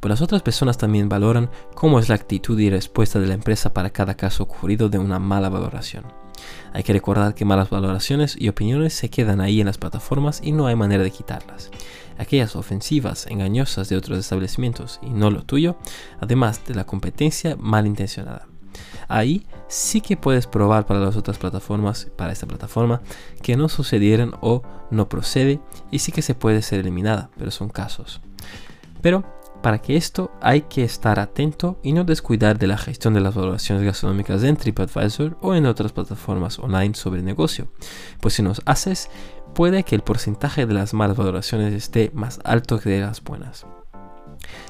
Pues 0.00 0.10
las 0.10 0.22
otras 0.22 0.42
personas 0.42 0.78
también 0.78 1.08
valoran 1.08 1.50
cómo 1.74 1.98
es 1.98 2.08
la 2.08 2.14
actitud 2.14 2.58
y 2.60 2.70
respuesta 2.70 3.18
de 3.18 3.26
la 3.26 3.34
empresa 3.34 3.72
para 3.72 3.90
cada 3.90 4.14
caso 4.14 4.44
ocurrido 4.44 4.88
de 4.88 4.98
una 4.98 5.18
mala 5.18 5.48
valoración. 5.48 6.04
Hay 6.72 6.84
que 6.84 6.92
recordar 6.92 7.34
que 7.34 7.44
malas 7.44 7.70
valoraciones 7.70 8.36
y 8.38 8.48
opiniones 8.48 8.94
se 8.94 9.10
quedan 9.10 9.40
ahí 9.40 9.60
en 9.60 9.66
las 9.66 9.78
plataformas 9.78 10.40
y 10.42 10.52
no 10.52 10.68
hay 10.68 10.76
manera 10.76 11.02
de 11.02 11.10
quitarlas 11.10 11.70
aquellas 12.18 12.56
ofensivas 12.56 13.26
engañosas 13.28 13.88
de 13.88 13.96
otros 13.96 14.18
establecimientos 14.18 14.98
y 15.02 15.10
no 15.10 15.30
lo 15.30 15.44
tuyo, 15.44 15.76
además 16.20 16.64
de 16.66 16.74
la 16.74 16.84
competencia 16.84 17.56
malintencionada. 17.58 18.46
Ahí 19.08 19.46
sí 19.68 20.00
que 20.00 20.16
puedes 20.16 20.46
probar 20.46 20.86
para 20.86 21.00
las 21.00 21.16
otras 21.16 21.38
plataformas, 21.38 22.08
para 22.16 22.32
esta 22.32 22.46
plataforma, 22.46 23.00
que 23.42 23.56
no 23.56 23.68
sucedieran 23.68 24.32
o 24.40 24.62
no 24.90 25.08
procede 25.08 25.60
y 25.90 26.00
sí 26.00 26.12
que 26.12 26.22
se 26.22 26.34
puede 26.34 26.62
ser 26.62 26.80
eliminada, 26.80 27.30
pero 27.38 27.50
son 27.50 27.70
casos. 27.70 28.20
Pero 29.00 29.24
para 29.62 29.78
que 29.78 29.96
esto 29.96 30.30
hay 30.40 30.62
que 30.62 30.84
estar 30.84 31.18
atento 31.18 31.80
y 31.82 31.92
no 31.92 32.04
descuidar 32.04 32.58
de 32.58 32.68
la 32.68 32.78
gestión 32.78 33.14
de 33.14 33.20
las 33.20 33.34
valoraciones 33.34 33.82
gastronómicas 33.82 34.44
en 34.44 34.56
TripAdvisor 34.56 35.36
o 35.40 35.54
en 35.54 35.66
otras 35.66 35.92
plataformas 35.92 36.58
online 36.58 36.94
sobre 36.94 37.22
negocio, 37.22 37.68
pues 38.20 38.34
si 38.34 38.42
nos 38.42 38.62
haces 38.66 39.10
puede 39.58 39.82
que 39.82 39.96
el 39.96 40.02
porcentaje 40.02 40.66
de 40.66 40.72
las 40.72 40.94
malas 40.94 41.16
valoraciones 41.16 41.74
esté 41.74 42.12
más 42.14 42.38
alto 42.44 42.78
que 42.78 42.90
de 42.90 43.00
las 43.00 43.24
buenas. 43.24 43.66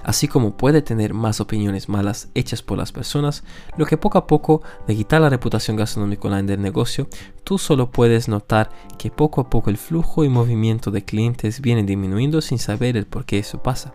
Así 0.02 0.28
como 0.28 0.56
puede 0.56 0.80
tener 0.80 1.12
más 1.12 1.42
opiniones 1.42 1.90
malas 1.90 2.30
hechas 2.34 2.62
por 2.62 2.78
las 2.78 2.90
personas, 2.90 3.44
lo 3.76 3.84
que 3.84 3.98
poco 3.98 4.16
a 4.16 4.26
poco 4.26 4.62
de 4.86 4.96
quitar 4.96 5.20
la 5.20 5.28
reputación 5.28 5.76
gastronómica 5.76 6.28
online 6.28 6.44
del 6.44 6.62
negocio, 6.62 7.06
tú 7.44 7.58
solo 7.58 7.90
puedes 7.90 8.28
notar 8.28 8.70
que 8.96 9.10
poco 9.10 9.42
a 9.42 9.50
poco 9.50 9.68
el 9.68 9.76
flujo 9.76 10.24
y 10.24 10.30
movimiento 10.30 10.90
de 10.90 11.04
clientes 11.04 11.60
viene 11.60 11.82
disminuyendo 11.82 12.40
sin 12.40 12.58
saber 12.58 12.96
el 12.96 13.04
por 13.04 13.26
qué 13.26 13.40
eso 13.40 13.62
pasa. 13.62 13.92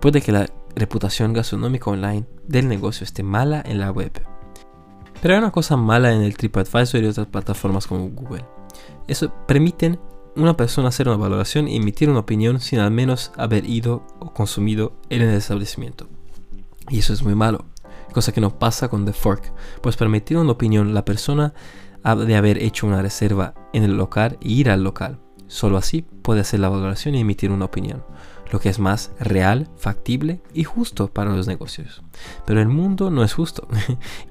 Puede 0.00 0.22
que 0.22 0.32
la 0.32 0.50
reputación 0.74 1.32
gastronómica 1.32 1.88
online 1.88 2.26
del 2.48 2.66
negocio 2.66 3.04
esté 3.04 3.22
mala 3.22 3.62
en 3.64 3.78
la 3.78 3.92
web. 3.92 4.10
Pero 5.22 5.34
hay 5.34 5.38
una 5.38 5.52
cosa 5.52 5.76
mala 5.76 6.12
en 6.12 6.22
el 6.22 6.36
TripAdvisor 6.36 7.00
y 7.00 7.06
otras 7.06 7.28
plataformas 7.28 7.86
como 7.86 8.08
Google 8.08 8.59
eso 9.10 9.32
permiten 9.46 9.98
una 10.36 10.56
persona 10.56 10.88
hacer 10.88 11.08
una 11.08 11.16
valoración 11.16 11.68
y 11.68 11.76
emitir 11.76 12.08
una 12.08 12.20
opinión 12.20 12.60
sin 12.60 12.78
al 12.78 12.90
menos 12.90 13.32
haber 13.36 13.68
ido 13.68 14.06
o 14.20 14.32
consumido 14.32 14.92
en 15.08 15.22
el 15.22 15.34
establecimiento. 15.34 16.08
Y 16.88 17.00
eso 17.00 17.12
es 17.12 17.22
muy 17.22 17.34
malo, 17.34 17.66
cosa 18.12 18.32
que 18.32 18.40
no 18.40 18.58
pasa 18.58 18.88
con 18.88 19.04
The 19.04 19.12
Fork, 19.12 19.52
pues 19.82 19.96
permitir 19.96 20.36
una 20.36 20.52
opinión 20.52 20.94
la 20.94 21.04
persona 21.04 21.54
ha 22.02 22.16
de 22.16 22.36
haber 22.36 22.62
hecho 22.62 22.86
una 22.86 23.02
reserva 23.02 23.54
en 23.72 23.82
el 23.82 23.96
local 23.96 24.38
e 24.40 24.48
ir 24.48 24.70
al 24.70 24.82
local. 24.82 25.18
Solo 25.46 25.76
así 25.76 26.02
puede 26.22 26.40
hacer 26.40 26.60
la 26.60 26.68
valoración 26.68 27.14
y 27.14 27.20
emitir 27.20 27.50
una 27.50 27.64
opinión, 27.64 28.04
lo 28.52 28.60
que 28.60 28.68
es 28.68 28.78
más 28.78 29.12
real, 29.18 29.68
factible 29.76 30.40
y 30.54 30.64
justo 30.64 31.08
para 31.08 31.34
los 31.34 31.46
negocios. 31.46 32.02
Pero 32.46 32.60
el 32.60 32.68
mundo 32.68 33.10
no 33.10 33.24
es 33.24 33.34
justo. 33.34 33.66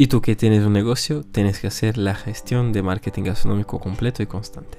y 0.00 0.06
tú 0.06 0.22
que 0.22 0.36
tienes 0.36 0.64
un 0.64 0.72
negocio, 0.72 1.24
tienes 1.24 1.58
que 1.58 1.66
hacer 1.66 1.98
la 1.98 2.14
gestión 2.14 2.72
de 2.72 2.82
marketing 2.82 3.24
gastronómico 3.24 3.80
completo 3.80 4.22
y 4.22 4.26
constante. 4.26 4.78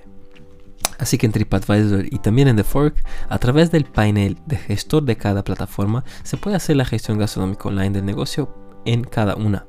Así 0.98 1.18
que 1.18 1.26
en 1.26 1.34
TripAdvisor 1.34 2.06
y 2.06 2.20
también 2.20 2.48
en 2.48 2.56
The 2.56 2.64
Fork, 2.64 2.96
a 3.28 3.38
través 3.38 3.70
del 3.70 3.84
panel 3.84 4.38
de 4.46 4.56
gestor 4.56 5.04
de 5.04 5.18
cada 5.18 5.44
plataforma, 5.44 6.06
se 6.24 6.38
puede 6.38 6.56
hacer 6.56 6.78
la 6.78 6.86
gestión 6.86 7.18
gastronómica 7.18 7.68
online 7.68 7.90
del 7.90 8.06
negocio 8.06 8.56
en 8.86 9.04
cada 9.04 9.36
una. 9.36 9.66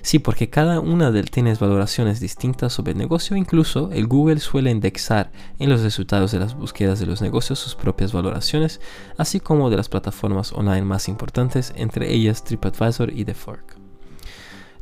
Sí, 0.00 0.18
porque 0.18 0.48
cada 0.48 0.80
una 0.80 1.10
de 1.10 1.24
tiene 1.24 1.52
valoraciones 1.52 2.18
distintas 2.18 2.72
sobre 2.72 2.92
el 2.92 2.98
negocio, 2.98 3.36
incluso 3.36 3.90
el 3.92 4.06
Google 4.06 4.40
suele 4.40 4.70
indexar 4.70 5.30
en 5.58 5.68
los 5.68 5.82
resultados 5.82 6.32
de 6.32 6.38
las 6.38 6.54
búsquedas 6.54 6.98
de 7.00 7.04
los 7.04 7.20
negocios 7.20 7.58
sus 7.58 7.74
propias 7.74 8.14
valoraciones, 8.14 8.80
así 9.18 9.40
como 9.40 9.68
de 9.68 9.76
las 9.76 9.90
plataformas 9.90 10.54
online 10.54 10.86
más 10.86 11.06
importantes, 11.06 11.74
entre 11.76 12.14
ellas 12.14 12.44
TripAdvisor 12.44 13.12
y 13.12 13.26
The 13.26 13.34
Fork. 13.34 13.79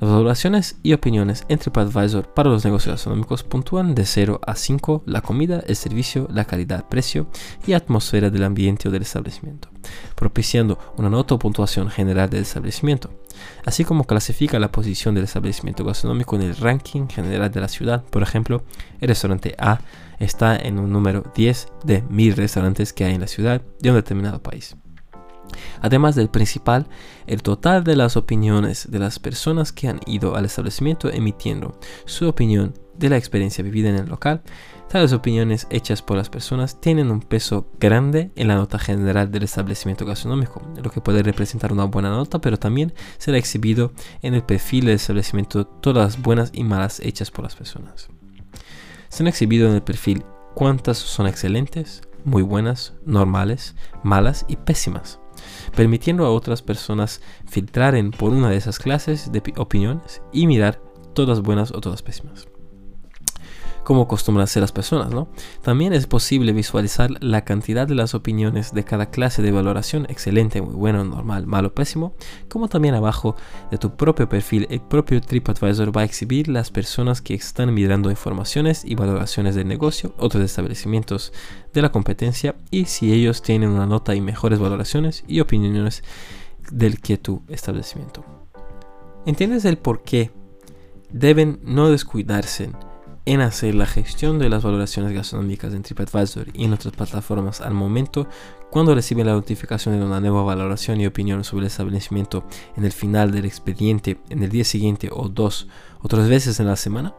Las 0.01 0.11
valoraciones 0.11 0.79
y 0.85 0.93
opiniones 0.93 1.45
en 1.49 1.59
TripAdvisor 1.59 2.33
para 2.33 2.51
los 2.51 2.65
negocios 2.65 2.95
gastronómicos 2.95 3.43
puntúan 3.43 3.97
de 3.97 4.07
0 4.07 4.41
a 4.47 4.55
5 4.55 5.03
la 5.07 5.23
comida, 5.23 5.65
el 5.67 5.75
servicio, 5.75 6.29
la 6.31 6.45
calidad, 6.45 6.89
precio 6.89 7.29
y 7.67 7.73
atmósfera 7.73 8.31
del 8.31 8.45
ambiente 8.45 8.89
o 8.89 8.93
del 8.93 9.03
establecimiento, 9.03 9.71
propiciando 10.15 10.79
una 10.97 11.11
nota 11.11 11.35
o 11.35 11.41
puntuación 11.41 11.91
general 11.91 12.31
del 12.31 12.43
establecimiento, 12.43 13.11
así 13.65 13.85
como 13.85 14.05
clasifica 14.05 14.61
la 14.61 14.71
posición 14.71 15.17
del 15.17 15.25
establecimiento 15.25 15.85
gastronómico 15.85 16.37
en 16.37 16.43
el 16.43 16.57
ranking 16.57 17.09
general 17.09 17.51
de 17.51 17.61
la 17.61 17.69
ciudad. 17.69 18.05
Por 18.05 18.23
ejemplo, 18.23 18.63
el 19.01 19.09
restaurante 19.09 19.57
A 19.59 19.81
está 20.21 20.57
en 20.57 20.79
un 20.79 20.93
número 20.93 21.25
10 21.35 21.69
de 21.85 22.03
1000 22.03 22.37
restaurantes 22.37 22.93
que 22.93 23.05
hay 23.05 23.17
en 23.17 23.23
la 23.23 23.27
ciudad 23.27 23.63
de 23.81 23.91
un 23.91 23.97
determinado 23.97 24.41
país. 24.41 24.77
Además 25.81 26.15
del 26.15 26.29
principal, 26.29 26.87
el 27.27 27.43
total 27.43 27.85
de 27.85 27.97
las 27.97 28.17
opiniones 28.17 28.91
de 28.91 28.99
las 28.99 29.19
personas 29.19 29.73
que 29.73 29.89
han 29.89 30.01
ido 30.07 30.37
al 30.37 30.45
establecimiento 30.45 31.11
emitiendo 31.11 31.79
su 32.05 32.29
opinión 32.29 32.75
de 32.99 33.09
la 33.09 33.17
experiencia 33.17 33.63
vivida 33.63 33.89
en 33.89 33.97
el 33.97 34.09
local, 34.09 34.43
tales 34.89 35.13
opiniones 35.13 35.67
hechas 35.71 36.03
por 36.03 36.17
las 36.17 36.31
personas 36.31 36.81
tienen 36.81 37.11
un 37.11 37.21
peso 37.21 37.69
grande 37.79 38.33
en 38.35 38.49
la 38.49 38.57
nota 38.57 38.79
general 38.79 39.31
del 39.31 39.45
establecimiento 39.45 40.05
gastronómico, 40.05 40.63
lo 40.83 40.91
que 40.91 41.01
puede 41.01 41.23
representar 41.23 41.73
una 41.73 41.85
buena 41.85 42.11
nota, 42.11 42.41
pero 42.41 42.59
también 42.59 42.93
será 43.19 43.39
exhibido 43.39 43.93
en 44.23 44.35
el 44.35 44.43
perfil 44.43 44.87
del 44.87 44.97
establecimiento 44.97 45.67
todas 45.67 46.15
las 46.15 46.23
buenas 46.23 46.51
y 46.53 46.65
malas 46.65 47.01
hechas 47.01 47.31
por 47.31 47.45
las 47.45 47.55
personas. 47.55 48.09
Se 49.09 49.23
han 49.23 49.29
exhibido 49.29 49.69
en 49.69 49.75
el 49.75 49.83
perfil 49.83 50.25
cuántas 50.55 50.99
son 50.99 51.27
excelentes, 51.27 52.03
muy 52.25 52.43
buenas, 52.43 52.95
normales, 53.07 53.77
malas 54.03 54.45
y 54.49 54.57
pésimas 54.57 55.21
permitiendo 55.75 56.25
a 56.27 56.31
otras 56.31 56.63
personas 56.63 57.21
filtrar 57.47 57.95
en 57.95 58.11
por 58.11 58.33
una 58.33 58.51
de 58.51 58.57
esas 58.57 58.79
clases 58.79 59.33
de 59.33 59.43
opiniones 59.57 60.23
y 60.33 60.47
mirar 60.47 60.81
todas 61.15 61.41
buenas 61.43 61.73
o 61.73 61.81
todas 61.81 62.03
pésimas 62.03 62.49
como 63.89 64.03
acostumbran 64.03 64.47
ser 64.47 64.61
las 64.61 64.71
personas, 64.71 65.15
¿no? 65.15 65.29
También 65.63 65.95
es 65.95 66.07
posible 66.07 66.53
visualizar 66.53 67.09
la 67.25 67.47
cantidad 67.47 67.89
de 67.89 67.95
las 67.95 68.15
opiniones 68.15 68.75
de 68.75 68.85
cada 68.85 69.07
clase 69.09 69.41
de 69.41 69.51
valoración, 69.51 70.05
excelente, 70.11 70.61
muy 70.61 70.75
bueno, 70.75 71.07
normal, 71.07 71.47
malo, 71.47 71.75
pésimo, 71.75 72.13
como 72.51 72.69
también 72.69 72.95
abajo 72.95 73.35
de 73.71 73.79
tu 73.79 73.97
propio 73.97 74.29
perfil, 74.29 74.67
el 74.69 74.83
propio 74.83 75.23
TripAdvisor 75.23 75.97
va 75.97 76.03
a 76.03 76.05
exhibir 76.05 76.49
las 76.49 76.71
personas 76.71 77.23
que 77.23 77.33
están 77.33 77.73
mirando 77.73 78.11
informaciones 78.11 78.85
y 78.85 78.95
valoraciones 78.95 79.55
del 79.55 79.67
negocio, 79.67 80.15
otros 80.19 80.45
establecimientos 80.45 81.33
de 81.73 81.81
la 81.81 81.91
competencia 81.91 82.57
y 82.71 82.85
si 82.85 83.11
ellos 83.11 83.41
tienen 83.41 83.71
una 83.71 83.87
nota 83.87 84.15
y 84.15 84.21
mejores 84.21 84.59
valoraciones 84.59 85.25
y 85.27 85.41
opiniones 85.41 86.05
del 86.71 87.01
que 87.01 87.17
tu 87.17 87.41
establecimiento. 87.49 88.23
¿Entiendes 89.25 89.65
el 89.65 89.79
por 89.79 90.03
qué 90.03 90.31
deben 91.11 91.59
no 91.63 91.89
descuidarse 91.89 92.71
en 93.29 93.43
hacer 93.43 93.75
la 93.75 93.85
gestión 93.85 94.39
de 94.39 94.49
las 94.49 94.63
valoraciones 94.63 95.13
gastronómicas 95.13 95.75
en 95.75 95.83
TripAdvisor 95.83 96.47
y 96.55 96.65
en 96.65 96.73
otras 96.73 96.95
plataformas 96.95 97.61
al 97.61 97.75
momento 97.75 98.27
cuando 98.71 98.95
reciben 98.95 99.27
la 99.27 99.35
notificación 99.35 99.99
de 99.99 100.07
una 100.07 100.19
nueva 100.19 100.43
valoración 100.45 100.99
y 100.99 101.07
opinión 101.07 101.45
sobre 101.45 101.65
el 101.65 101.67
establecimiento 101.67 102.45
en 102.75 102.87
el 102.87 102.93
final 102.93 103.31
del 103.31 103.45
expediente, 103.45 104.19
en 104.31 104.43
el 104.43 104.49
día 104.49 104.65
siguiente 104.65 105.11
o 105.13 105.29
dos 105.29 105.69
o 106.01 106.09
tres 106.09 106.27
veces 106.27 106.59
en 106.59 106.69
la 106.69 106.77
semana? 106.77 107.15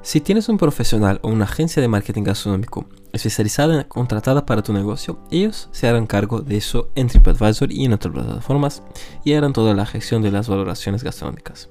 Si 0.00 0.22
tienes 0.22 0.48
un 0.48 0.56
profesional 0.56 1.20
o 1.22 1.28
una 1.28 1.44
agencia 1.44 1.82
de 1.82 1.88
marketing 1.88 2.22
gastronómico 2.22 2.86
especializada 3.12 3.86
contratada 3.88 4.46
para 4.46 4.62
tu 4.62 4.72
negocio, 4.72 5.20
ellos 5.30 5.68
se 5.72 5.86
harán 5.86 6.06
cargo 6.06 6.40
de 6.40 6.56
eso 6.56 6.88
en 6.94 7.08
TripAdvisor 7.08 7.70
y 7.70 7.84
en 7.84 7.92
otras 7.92 8.14
plataformas 8.14 8.82
y 9.22 9.34
harán 9.34 9.52
toda 9.52 9.74
la 9.74 9.84
gestión 9.84 10.22
de 10.22 10.30
las 10.30 10.48
valoraciones 10.48 11.04
gastronómicas. 11.04 11.68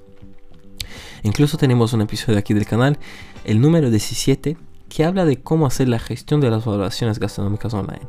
Incluso 1.22 1.58
tenemos 1.58 1.92
un 1.92 2.02
episodio 2.02 2.38
aquí 2.38 2.54
del 2.54 2.66
canal, 2.66 2.98
el 3.44 3.60
número 3.60 3.90
17, 3.90 4.56
que 4.88 5.04
habla 5.04 5.24
de 5.24 5.40
cómo 5.42 5.66
hacer 5.66 5.88
la 5.88 5.98
gestión 5.98 6.40
de 6.40 6.50
las 6.50 6.64
valoraciones 6.64 7.18
gastronómicas 7.18 7.74
online. 7.74 8.06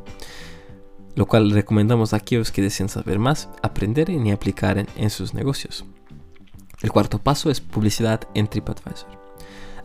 Lo 1.14 1.26
cual 1.26 1.50
recomendamos 1.50 2.12
a 2.12 2.16
aquellos 2.16 2.52
que 2.52 2.62
deseen 2.62 2.88
saber 2.88 3.18
más, 3.18 3.48
aprender 3.62 4.10
y 4.10 4.30
aplicar 4.30 4.78
en, 4.78 4.86
en 4.96 5.10
sus 5.10 5.34
negocios. 5.34 5.84
El 6.80 6.90
cuarto 6.90 7.18
paso 7.18 7.50
es 7.50 7.60
publicidad 7.60 8.22
en 8.34 8.48
TripAdvisor. 8.48 9.22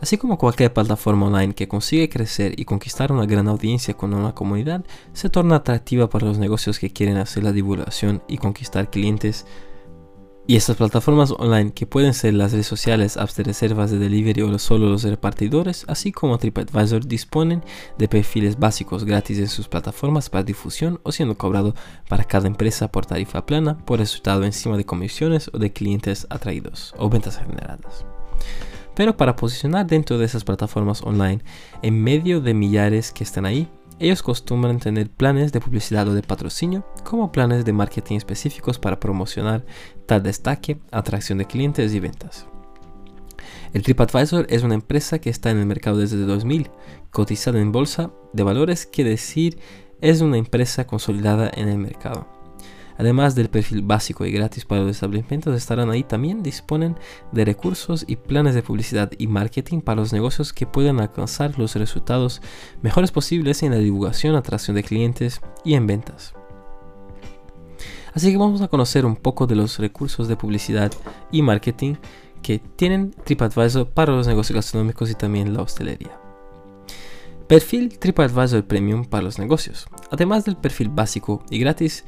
Así 0.00 0.16
como 0.16 0.38
cualquier 0.38 0.72
plataforma 0.72 1.26
online 1.26 1.54
que 1.54 1.66
consigue 1.66 2.08
crecer 2.08 2.58
y 2.58 2.64
conquistar 2.64 3.10
una 3.10 3.26
gran 3.26 3.48
audiencia 3.48 3.94
con 3.94 4.14
una 4.14 4.32
comunidad, 4.32 4.84
se 5.12 5.28
torna 5.28 5.56
atractiva 5.56 6.08
para 6.08 6.26
los 6.26 6.38
negocios 6.38 6.78
que 6.78 6.90
quieren 6.90 7.16
hacer 7.16 7.42
la 7.42 7.52
divulgación 7.52 8.22
y 8.28 8.38
conquistar 8.38 8.90
clientes 8.90 9.44
y 10.48 10.56
estas 10.56 10.78
plataformas 10.78 11.30
online 11.30 11.72
que 11.72 11.86
pueden 11.86 12.14
ser 12.14 12.32
las 12.32 12.52
redes 12.52 12.66
sociales, 12.66 13.18
apps 13.18 13.36
de 13.36 13.44
reservas 13.44 13.90
de 13.90 13.98
delivery 13.98 14.40
o 14.40 14.58
solo 14.58 14.88
los 14.88 15.02
repartidores, 15.02 15.84
así 15.88 16.10
como 16.10 16.38
TripAdvisor 16.38 17.06
disponen 17.06 17.62
de 17.98 18.08
perfiles 18.08 18.58
básicos 18.58 19.04
gratis 19.04 19.38
en 19.40 19.48
sus 19.48 19.68
plataformas 19.68 20.30
para 20.30 20.44
difusión 20.44 21.00
o 21.02 21.12
siendo 21.12 21.36
cobrado 21.36 21.74
para 22.08 22.24
cada 22.24 22.46
empresa 22.46 22.88
por 22.88 23.04
tarifa 23.04 23.44
plana 23.44 23.76
por 23.76 23.98
resultado 23.98 24.42
encima 24.42 24.78
de 24.78 24.86
comisiones 24.86 25.50
o 25.52 25.58
de 25.58 25.70
clientes 25.70 26.26
atraídos 26.30 26.94
o 26.96 27.10
ventas 27.10 27.36
generadas. 27.36 28.06
Pero 28.94 29.18
para 29.18 29.36
posicionar 29.36 29.86
dentro 29.86 30.16
de 30.16 30.24
esas 30.24 30.44
plataformas 30.44 31.02
online 31.02 31.42
en 31.82 32.02
medio 32.02 32.40
de 32.40 32.54
millares 32.54 33.12
que 33.12 33.22
están 33.22 33.44
ahí, 33.44 33.68
ellos 33.98 34.20
acostumbran 34.20 34.78
tener 34.78 35.10
planes 35.10 35.52
de 35.52 35.60
publicidad 35.60 36.08
o 36.08 36.14
de 36.14 36.22
patrocinio 36.22 36.86
como 37.04 37.32
planes 37.32 37.64
de 37.64 37.72
marketing 37.72 38.16
específicos 38.16 38.78
para 38.78 39.00
promocionar 39.00 39.64
tal 40.06 40.22
destaque, 40.22 40.78
atracción 40.90 41.38
de 41.38 41.46
clientes 41.46 41.92
y 41.92 42.00
ventas. 42.00 42.46
El 43.72 43.82
TripAdvisor 43.82 44.46
es 44.48 44.62
una 44.62 44.74
empresa 44.74 45.18
que 45.18 45.30
está 45.30 45.50
en 45.50 45.58
el 45.58 45.66
mercado 45.66 45.98
desde 45.98 46.18
2000, 46.18 46.70
cotizada 47.10 47.60
en 47.60 47.72
bolsa 47.72 48.10
de 48.32 48.42
valores, 48.42 48.86
que 48.86 49.04
decir 49.04 49.58
es 50.00 50.20
una 50.20 50.38
empresa 50.38 50.86
consolidada 50.86 51.50
en 51.54 51.68
el 51.68 51.78
mercado. 51.78 52.37
Además 52.98 53.36
del 53.36 53.48
perfil 53.48 53.82
básico 53.82 54.26
y 54.26 54.32
gratis 54.32 54.64
para 54.64 54.82
los 54.82 54.90
establecimientos, 54.90 55.56
estarán 55.56 55.90
ahí 55.90 56.02
también 56.02 56.42
disponen 56.42 56.96
de 57.30 57.44
recursos 57.44 58.04
y 58.08 58.16
planes 58.16 58.56
de 58.56 58.62
publicidad 58.62 59.12
y 59.18 59.28
marketing 59.28 59.80
para 59.80 60.00
los 60.00 60.12
negocios 60.12 60.52
que 60.52 60.66
puedan 60.66 60.98
alcanzar 60.98 61.58
los 61.58 61.76
resultados 61.76 62.42
mejores 62.82 63.12
posibles 63.12 63.62
en 63.62 63.70
la 63.70 63.78
divulgación, 63.78 64.34
atracción 64.34 64.74
de 64.74 64.82
clientes 64.82 65.40
y 65.64 65.74
en 65.74 65.86
ventas. 65.86 66.34
Así 68.14 68.32
que 68.32 68.36
vamos 68.36 68.62
a 68.62 68.68
conocer 68.68 69.06
un 69.06 69.14
poco 69.14 69.46
de 69.46 69.54
los 69.54 69.78
recursos 69.78 70.26
de 70.26 70.36
publicidad 70.36 70.90
y 71.30 71.42
marketing 71.42 71.94
que 72.42 72.58
tienen 72.58 73.12
TripAdvisor 73.12 73.90
para 73.90 74.12
los 74.12 74.26
negocios 74.26 74.56
gastronómicos 74.56 75.08
y 75.10 75.14
también 75.14 75.54
la 75.54 75.62
hostelería. 75.62 76.18
Perfil 77.46 77.98
TripAdvisor 77.98 78.64
Premium 78.64 79.04
para 79.04 79.22
los 79.22 79.38
negocios. 79.38 79.86
Además 80.10 80.44
del 80.44 80.56
perfil 80.56 80.88
básico 80.88 81.44
y 81.48 81.58
gratis, 81.58 82.04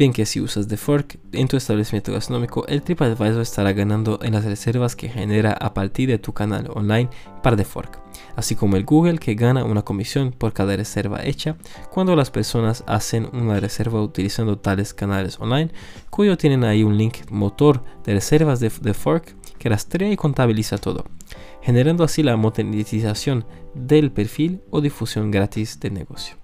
Bien 0.00 0.14
que 0.14 0.24
si 0.24 0.40
usas 0.40 0.66
The 0.66 0.78
Fork 0.78 1.18
en 1.32 1.46
tu 1.46 1.58
establecimiento 1.58 2.10
gastronómico, 2.10 2.66
el 2.68 2.80
TripAdvisor 2.80 3.42
estará 3.42 3.74
ganando 3.74 4.18
en 4.22 4.32
las 4.32 4.46
reservas 4.46 4.96
que 4.96 5.10
genera 5.10 5.52
a 5.52 5.74
partir 5.74 6.08
de 6.08 6.16
tu 6.16 6.32
canal 6.32 6.70
online 6.74 7.10
para 7.42 7.54
The 7.54 7.66
Fork, 7.66 8.00
así 8.34 8.54
como 8.54 8.76
el 8.76 8.86
Google 8.86 9.18
que 9.18 9.34
gana 9.34 9.62
una 9.62 9.82
comisión 9.82 10.32
por 10.32 10.54
cada 10.54 10.74
reserva 10.74 11.22
hecha 11.22 11.58
cuando 11.90 12.16
las 12.16 12.30
personas 12.30 12.82
hacen 12.86 13.28
una 13.34 13.60
reserva 13.60 14.00
utilizando 14.00 14.56
tales 14.56 14.94
canales 14.94 15.38
online, 15.38 15.70
cuyo 16.08 16.38
tienen 16.38 16.64
ahí 16.64 16.82
un 16.82 16.96
link 16.96 17.30
motor 17.30 17.82
de 18.02 18.14
reservas 18.14 18.58
de 18.58 18.70
The 18.70 18.94
Fork 18.94 19.36
que 19.58 19.68
rastrea 19.68 20.10
y 20.10 20.16
contabiliza 20.16 20.78
todo, 20.78 21.04
generando 21.60 22.04
así 22.04 22.22
la 22.22 22.38
monetización 22.38 23.44
del 23.74 24.12
perfil 24.12 24.62
o 24.70 24.80
difusión 24.80 25.30
gratis 25.30 25.78
del 25.78 25.92
negocio. 25.92 26.40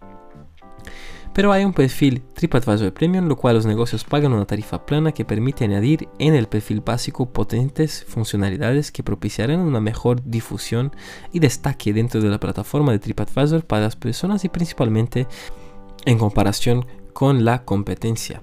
Pero 1.36 1.52
hay 1.52 1.66
un 1.66 1.74
perfil 1.74 2.22
TripAdvisor 2.32 2.94
Premium, 2.94 3.28
lo 3.28 3.36
cual 3.36 3.56
los 3.56 3.66
negocios 3.66 4.04
pagan 4.04 4.32
una 4.32 4.46
tarifa 4.46 4.86
plana 4.86 5.12
que 5.12 5.26
permite 5.26 5.64
añadir 5.64 6.08
en 6.18 6.34
el 6.34 6.46
perfil 6.46 6.80
básico 6.80 7.30
potentes 7.30 8.06
funcionalidades 8.08 8.90
que 8.90 9.02
propiciarán 9.02 9.60
una 9.60 9.78
mejor 9.78 10.22
difusión 10.24 10.96
y 11.34 11.40
destaque 11.40 11.92
dentro 11.92 12.22
de 12.22 12.30
la 12.30 12.40
plataforma 12.40 12.92
de 12.92 13.00
TripAdvisor 13.00 13.66
para 13.66 13.82
las 13.82 13.96
personas 13.96 14.46
y 14.46 14.48
principalmente 14.48 15.26
en 16.06 16.16
comparación 16.16 16.86
con 17.12 17.44
la 17.44 17.66
competencia. 17.66 18.40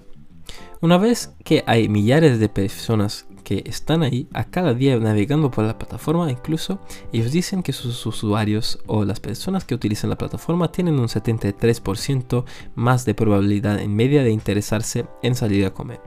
Una 0.79 0.99
vez 0.99 1.33
que 1.43 1.63
hay 1.65 1.89
millares 1.89 2.39
de 2.39 2.47
personas 2.47 3.25
que 3.43 3.63
están 3.65 4.03
ahí 4.03 4.27
a 4.33 4.45
cada 4.45 4.73
día 4.73 4.97
navegando 4.97 5.51
por 5.51 5.65
la 5.65 5.77
plataforma, 5.77 6.31
incluso 6.31 6.79
ellos 7.11 7.31
dicen 7.31 7.63
que 7.63 7.73
sus 7.73 8.05
usuarios 8.05 8.79
o 8.87 9.05
las 9.05 9.19
personas 9.19 9.65
que 9.65 9.75
utilizan 9.75 10.09
la 10.09 10.17
plataforma 10.17 10.71
tienen 10.71 10.99
un 10.99 11.07
73% 11.07 12.45
más 12.75 13.05
de 13.05 13.13
probabilidad 13.13 13.79
en 13.79 13.95
media 13.95 14.23
de 14.23 14.31
interesarse 14.31 15.05
en 15.21 15.35
salir 15.35 15.65
a 15.65 15.73
comer. 15.73 15.99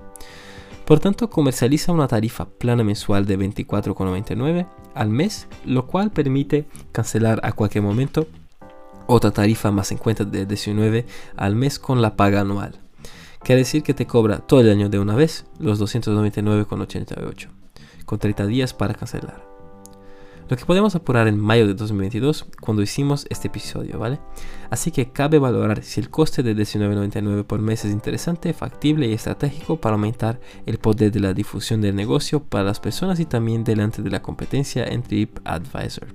Por 0.86 1.00
tanto, 1.00 1.28
comercializa 1.28 1.92
una 1.92 2.06
tarifa 2.06 2.44
plana 2.44 2.84
mensual 2.84 3.26
de 3.26 3.38
24,99 3.38 4.68
al 4.94 5.10
mes, 5.10 5.48
lo 5.64 5.86
cual 5.86 6.12
permite 6.12 6.66
cancelar 6.92 7.40
a 7.42 7.52
cualquier 7.52 7.82
momento 7.82 8.28
otra 9.08 9.32
tarifa 9.32 9.70
más 9.70 9.90
en 9.92 9.98
cuenta 9.98 10.24
de 10.24 10.46
19 10.46 11.06
al 11.36 11.56
mes 11.56 11.78
con 11.78 12.02
la 12.02 12.14
paga 12.16 12.40
anual. 12.40 12.85
Quiere 13.46 13.60
decir 13.60 13.84
que 13.84 13.94
te 13.94 14.08
cobra 14.08 14.38
todo 14.38 14.60
el 14.60 14.68
año 14.68 14.88
de 14.88 14.98
una 14.98 15.14
vez, 15.14 15.44
los 15.60 15.80
299,88, 15.80 17.46
con 18.04 18.18
30 18.18 18.44
días 18.44 18.74
para 18.74 18.94
cancelar. 18.94 19.40
Lo 20.48 20.56
que 20.56 20.64
podemos 20.64 20.96
apurar 20.96 21.28
en 21.28 21.38
mayo 21.38 21.68
de 21.68 21.74
2022 21.74 22.44
cuando 22.60 22.82
hicimos 22.82 23.24
este 23.30 23.46
episodio, 23.46 24.00
¿vale? 24.00 24.18
Así 24.68 24.90
que 24.90 25.12
cabe 25.12 25.38
valorar 25.38 25.84
si 25.84 26.00
el 26.00 26.10
coste 26.10 26.42
de 26.42 26.56
19.99 26.56 27.44
por 27.44 27.60
mes 27.60 27.84
es 27.84 27.92
interesante, 27.92 28.52
factible 28.52 29.06
y 29.06 29.12
estratégico 29.12 29.80
para 29.80 29.94
aumentar 29.94 30.40
el 30.66 30.78
poder 30.78 31.12
de 31.12 31.20
la 31.20 31.32
difusión 31.32 31.80
del 31.80 31.94
negocio 31.94 32.42
para 32.42 32.64
las 32.64 32.80
personas 32.80 33.20
y 33.20 33.26
también 33.26 33.62
delante 33.62 34.02
de 34.02 34.10
la 34.10 34.22
competencia 34.22 34.84
en 34.88 35.04
TripAdvisor 35.04 36.08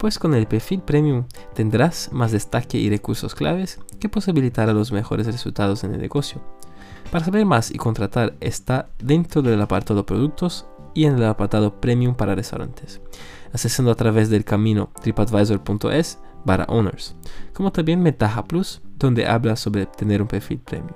pues 0.00 0.18
con 0.18 0.32
el 0.32 0.46
perfil 0.46 0.80
premium 0.80 1.26
tendrás 1.52 2.08
más 2.10 2.32
destaque 2.32 2.78
y 2.78 2.88
recursos 2.88 3.34
claves 3.34 3.78
que 4.00 4.08
posibilitará 4.08 4.72
los 4.72 4.92
mejores 4.92 5.26
resultados 5.26 5.84
en 5.84 5.92
el 5.92 6.00
negocio. 6.00 6.40
Para 7.12 7.26
saber 7.26 7.44
más 7.44 7.70
y 7.70 7.76
contratar 7.76 8.34
está 8.40 8.88
dentro 8.98 9.42
del 9.42 9.60
apartado 9.60 10.06
productos 10.06 10.66
y 10.94 11.04
en 11.04 11.16
el 11.16 11.24
apartado 11.24 11.82
premium 11.82 12.14
para 12.14 12.34
restaurantes, 12.34 13.02
accesando 13.52 13.90
a 13.90 13.94
través 13.94 14.30
del 14.30 14.46
camino 14.46 14.88
tripadvisor.es 15.02 16.18
para 16.46 16.64
owners, 16.64 17.14
como 17.52 17.70
también 17.70 18.02
Ventaja 18.02 18.42
Plus, 18.44 18.80
donde 18.98 19.26
habla 19.26 19.54
sobre 19.54 19.84
tener 19.84 20.22
un 20.22 20.28
perfil 20.28 20.60
premium. 20.60 20.94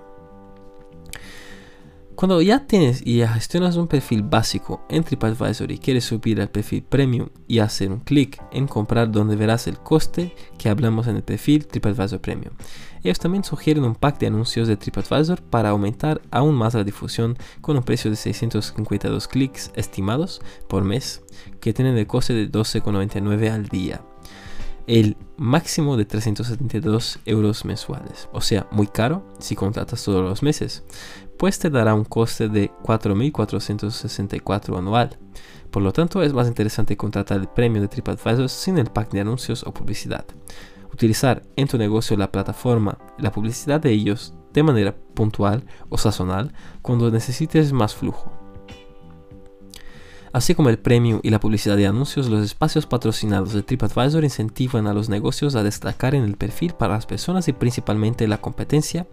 Cuando 2.16 2.40
ya 2.40 2.64
tienes 2.66 3.02
y 3.04 3.18
ya 3.18 3.28
gestionas 3.28 3.75
un 3.76 3.88
perfil 3.88 4.23
básico 4.23 4.87
en 4.88 5.02
TripAdvisor 5.02 5.73
y 5.73 5.78
quieres 5.78 6.04
subir 6.04 6.40
al 6.40 6.49
perfil 6.49 6.85
premium 6.85 7.28
y 7.49 7.59
hacer 7.59 7.90
un 7.90 7.99
clic 7.99 8.40
en 8.52 8.68
comprar 8.68 9.11
donde 9.11 9.35
verás 9.35 9.66
el 9.66 9.78
coste 9.78 10.33
que 10.56 10.68
hablamos 10.68 11.09
en 11.09 11.16
el 11.16 11.25
perfil 11.25 11.66
TripAdvisor 11.66 12.21
Premium. 12.21 12.54
Ellos 13.02 13.18
también 13.18 13.42
sugieren 13.42 13.85
un 13.85 13.97
pack 13.97 14.21
de 14.21 14.28
anuncios 14.28 14.68
de 14.68 14.76
TripAdvisor 14.76 15.42
para 15.42 15.71
aumentar 15.71 16.23
aún 16.30 16.54
más 16.54 16.75
la 16.75 16.85
difusión 16.85 17.37
con 17.61 17.76
un 17.76 17.83
precio 17.83 18.11
de 18.11 18.16
652 18.16 19.26
clics 19.26 19.73
estimados 19.75 20.40
por 20.68 20.85
mes 20.85 21.23
que 21.61 21.73
tienen 21.73 21.99
el 21.99 22.06
coste 22.06 22.33
de 22.33 22.50
12,99 22.50 23.50
al 23.50 23.66
día 23.66 24.02
el 24.87 25.16
máximo 25.37 25.97
de 25.97 26.04
372 26.04 27.18
euros 27.25 27.64
mensuales, 27.64 28.28
o 28.33 28.40
sea, 28.40 28.66
muy 28.71 28.87
caro 28.87 29.25
si 29.38 29.56
contratas 29.56 30.05
todos 30.05 30.22
los 30.22 30.42
meses, 30.42 30.85
pues 31.38 31.59
te 31.59 31.70
dará 31.70 31.94
un 31.94 32.05
coste 32.05 32.49
de 32.49 32.70
4.464 32.83 34.79
anual. 34.79 35.18
Por 35.70 35.83
lo 35.83 35.92
tanto, 35.92 36.23
es 36.23 36.33
más 36.33 36.47
interesante 36.47 36.97
contratar 36.97 37.40
el 37.40 37.49
premio 37.49 37.83
de 37.83 37.88
TripAdvisor 37.88 38.49
sin 38.49 38.79
el 38.79 38.87
pack 38.87 39.11
de 39.11 39.20
anuncios 39.20 39.64
o 39.66 39.75
publicidad. 39.75 40.25
Utilizar 40.92 41.42
en 41.57 41.66
tu 41.66 41.77
negocio 41.77 42.16
la 42.16 42.31
plataforma 42.31 42.99
la 43.18 43.33
publicidad 43.33 43.81
de 43.81 43.90
ellos 43.90 44.35
de 44.53 44.62
manera 44.62 44.94
puntual 45.14 45.64
o 45.88 45.99
sazonal 45.99 46.53
cuando 46.83 47.11
necesites 47.11 47.73
más 47.73 47.94
flujo. 47.94 48.33
Así 50.33 50.57
como 50.57 50.68
el 50.68 50.81
premium 50.81 51.20
y 51.23 51.31
la 51.31 51.38
publicidad 51.38 51.77
de 51.77 51.87
anuncios, 51.87 52.29
los 52.29 52.44
espacios 52.44 52.87
patrocinados 52.87 53.53
de 53.53 53.62
TripAdvisor 53.62 54.25
incentivan 54.25 54.88
a 54.88 54.92
los 54.92 55.09
negocios 55.09 55.55
a 55.55 55.62
destacar 55.62 56.16
en 56.16 56.25
el 56.25 56.37
perfil 56.37 56.75
para 56.75 56.94
las 56.94 57.07
personas 57.07 57.47
y 57.47 57.53
principalmente 57.53 58.27
la 58.27 58.38
competencia, 58.38 59.07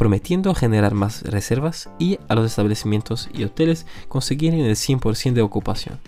prometiendo 0.00 0.54
generar 0.54 0.94
más 0.94 1.24
reservas 1.24 1.90
y 1.98 2.18
a 2.26 2.34
los 2.34 2.46
establecimientos 2.46 3.28
y 3.34 3.44
hoteles 3.44 3.84
conseguir 4.08 4.54
el 4.54 4.74
100% 4.74 5.34
de 5.34 5.42
ocupación, 5.42 5.98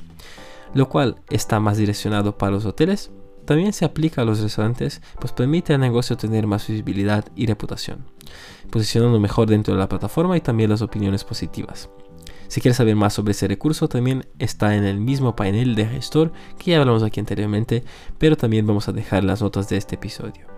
lo 0.72 0.88
cual 0.88 1.16
está 1.28 1.60
más 1.60 1.76
direccionado 1.76 2.38
para 2.38 2.52
los 2.52 2.64
hoteles. 2.64 3.10
También 3.44 3.74
se 3.74 3.84
aplica 3.84 4.22
a 4.22 4.24
los 4.24 4.40
restaurantes, 4.40 5.02
pues 5.20 5.34
permite 5.34 5.74
al 5.74 5.80
negocio 5.80 6.16
tener 6.16 6.46
más 6.46 6.66
visibilidad 6.68 7.26
y 7.36 7.44
reputación, 7.44 8.06
posicionando 8.70 9.20
mejor 9.20 9.50
dentro 9.50 9.74
de 9.74 9.80
la 9.80 9.90
plataforma 9.90 10.38
y 10.38 10.40
también 10.40 10.70
las 10.70 10.80
opiniones 10.80 11.22
positivas. 11.22 11.90
Si 12.48 12.62
quieres 12.62 12.78
saber 12.78 12.96
más 12.96 13.12
sobre 13.12 13.32
ese 13.32 13.46
recurso, 13.46 13.88
también 13.90 14.24
está 14.38 14.74
en 14.74 14.84
el 14.84 15.00
mismo 15.00 15.36
panel 15.36 15.74
de 15.74 15.84
gestor 15.84 16.32
que 16.56 16.70
ya 16.70 16.80
hablamos 16.80 17.02
aquí 17.02 17.20
anteriormente, 17.20 17.84
pero 18.16 18.38
también 18.38 18.66
vamos 18.66 18.88
a 18.88 18.92
dejar 18.92 19.22
las 19.22 19.42
notas 19.42 19.68
de 19.68 19.76
este 19.76 19.96
episodio. 19.96 20.51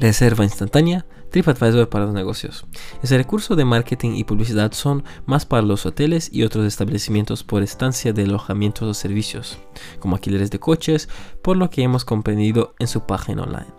Reserva 0.00 0.44
instantánea, 0.44 1.06
TripAdvisor 1.30 1.88
para 1.88 2.04
los 2.04 2.14
negocios. 2.14 2.66
Ese 3.02 3.16
recurso 3.16 3.56
de 3.56 3.64
marketing 3.64 4.12
y 4.16 4.24
publicidad 4.24 4.72
son 4.72 5.04
más 5.26 5.46
para 5.46 5.62
los 5.62 5.86
hoteles 5.86 6.28
y 6.32 6.42
otros 6.42 6.66
establecimientos 6.66 7.44
por 7.44 7.62
estancia 7.62 8.12
de 8.12 8.24
alojamientos 8.24 8.88
o 8.88 8.94
servicios, 8.94 9.58
como 9.98 10.16
alquileres 10.16 10.50
de 10.50 10.60
coches, 10.60 11.08
por 11.42 11.56
lo 11.56 11.70
que 11.70 11.82
hemos 11.82 12.04
comprendido 12.04 12.74
en 12.78 12.88
su 12.88 13.06
página 13.06 13.42
online. 13.42 13.72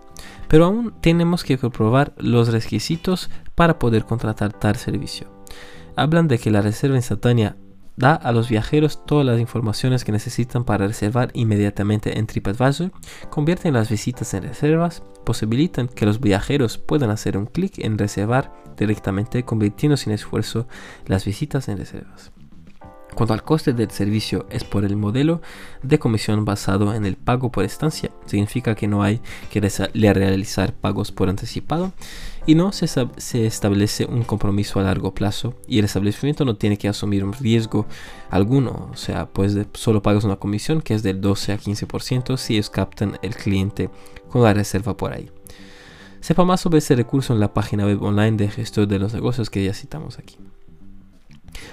Pero 0.47 0.65
aún 0.65 0.93
tenemos 1.01 1.43
que 1.43 1.57
comprobar 1.57 2.13
los 2.17 2.49
requisitos 2.49 3.29
para 3.55 3.79
poder 3.79 4.05
contratar 4.05 4.53
tal 4.53 4.75
servicio 4.75 5.37
hablan 5.97 6.27
de 6.27 6.37
que 6.37 6.51
la 6.51 6.61
reserva 6.61 6.95
instantánea 6.95 7.57
da 7.97 8.13
a 8.13 8.31
los 8.31 8.47
viajeros 8.47 9.05
todas 9.05 9.25
las 9.25 9.39
informaciones 9.39 10.05
que 10.05 10.11
necesitan 10.11 10.63
para 10.63 10.87
reservar 10.87 11.31
inmediatamente 11.33 12.17
en 12.17 12.27
TripAdvisor, 12.27 12.91
convierten 13.29 13.73
las 13.73 13.89
visitas 13.89 14.33
en 14.35 14.43
reservas, 14.43 15.03
posibilitan 15.25 15.87
que 15.87 16.05
los 16.05 16.21
viajeros 16.21 16.77
puedan 16.77 17.09
hacer 17.09 17.37
un 17.37 17.47
clic 17.47 17.79
en 17.79 17.97
reservar 17.97 18.53
directamente, 18.77 19.43
convirtiendo 19.43 19.97
sin 19.97 20.13
esfuerzo 20.13 20.67
las 21.07 21.25
visitas 21.25 21.67
en 21.67 21.79
reservas. 21.79 22.31
Cuanto 23.15 23.33
al 23.33 23.41
coste 23.41 23.73
del 23.73 23.89
servicio 23.89 24.45
es 24.51 24.63
por 24.63 24.85
el 24.85 24.95
modelo 24.95 25.41
de 25.81 25.97
comisión 25.97 26.45
basado 26.45 26.93
en 26.93 27.03
el 27.03 27.15
pago 27.15 27.51
por 27.51 27.63
estancia, 27.63 28.11
significa 28.27 28.75
que 28.75 28.87
no 28.87 29.01
hay 29.01 29.21
que 29.49 29.59
realizar 29.59 30.73
pagos 30.73 31.11
por 31.11 31.27
anticipado 31.27 31.93
y 32.47 32.55
no 32.55 32.71
se, 32.71 32.87
establece 33.45 34.05
un 34.05 34.23
compromiso 34.23 34.79
a 34.79 34.83
largo 34.83 35.13
plazo 35.13 35.53
y 35.67 35.79
el 35.79 35.85
establecimiento 35.85 36.45
no 36.45 36.55
tiene 36.55 36.77
que 36.77 36.87
asumir 36.87 37.25
un 37.25 37.33
riesgo 37.33 37.85
alguno, 38.29 38.89
o 38.91 38.95
sea, 38.95 39.27
pues 39.27 39.55
solo 39.73 40.01
pagas 40.01 40.23
una 40.23 40.37
comisión 40.37 40.81
que 40.81 40.93
es 40.93 41.03
del 41.03 41.19
12 41.19 41.51
a 41.51 41.59
15% 41.59 42.37
si 42.37 42.53
ellos 42.53 42.69
captan 42.69 43.19
el 43.21 43.35
cliente 43.35 43.89
con 44.29 44.43
la 44.43 44.53
reserva 44.53 44.95
por 44.95 45.11
ahí. 45.11 45.29
Sepa 46.21 46.45
más 46.45 46.61
sobre 46.61 46.79
este 46.79 46.95
recurso 46.95 47.33
en 47.33 47.41
la 47.41 47.53
página 47.53 47.85
web 47.85 48.01
online 48.01 48.37
de 48.37 48.49
gestor 48.49 48.87
de 48.87 48.97
los 48.97 49.13
negocios 49.13 49.49
que 49.49 49.63
ya 49.63 49.73
citamos 49.73 50.17
aquí. 50.17 50.37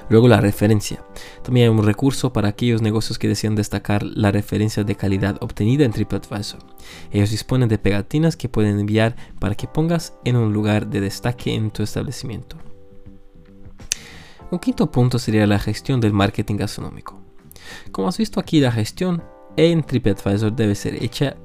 Luego 0.09 0.29
la 0.29 0.41
referencia. 0.41 1.05
También 1.43 1.65
hay 1.71 1.77
un 1.77 1.85
recurso 1.85 2.33
para 2.33 2.49
aquellos 2.49 2.83
negocios 2.83 3.19
que 3.19 3.29
desean 3.29 3.55
destacar 3.55 4.03
la 4.03 4.31
referencia 4.31 4.85
de 4.85 4.97
calidad 4.97 5.37
obtenida 5.41 5.85
en 5.85 5.93
TripAdvisor. 5.93 6.61
Ellos 7.11 7.31
disponen 7.31 7.69
de 7.69 7.79
pegatinas 7.79 8.37
que 8.37 8.49
pueden 8.49 8.79
enviar 8.79 9.17
para 9.39 9.55
que 9.55 9.69
pongas 9.69 10.15
en 10.25 10.37
un 10.37 10.53
lugar 10.53 10.89
de 10.89 11.01
destaque 11.01 11.55
en 11.55 11.71
tu 11.71 11.83
establecimiento. 11.83 12.57
Un 14.51 14.59
quinto 14.59 14.91
punto 14.91 15.19
sería 15.19 15.47
la 15.47 15.59
gestión 15.59 16.01
del 16.01 16.13
marketing 16.13 16.57
gastronómico. 16.57 17.21
Como 17.91 18.09
has 18.09 18.19
visto 18.19 18.39
aquí, 18.39 18.61
la 18.61 18.73
gestión 18.73 19.23
en 19.57 19.83
TripAdvisor 19.83 20.55
debe 20.55 20.75
ser 20.75 21.03
hecha 21.03 21.37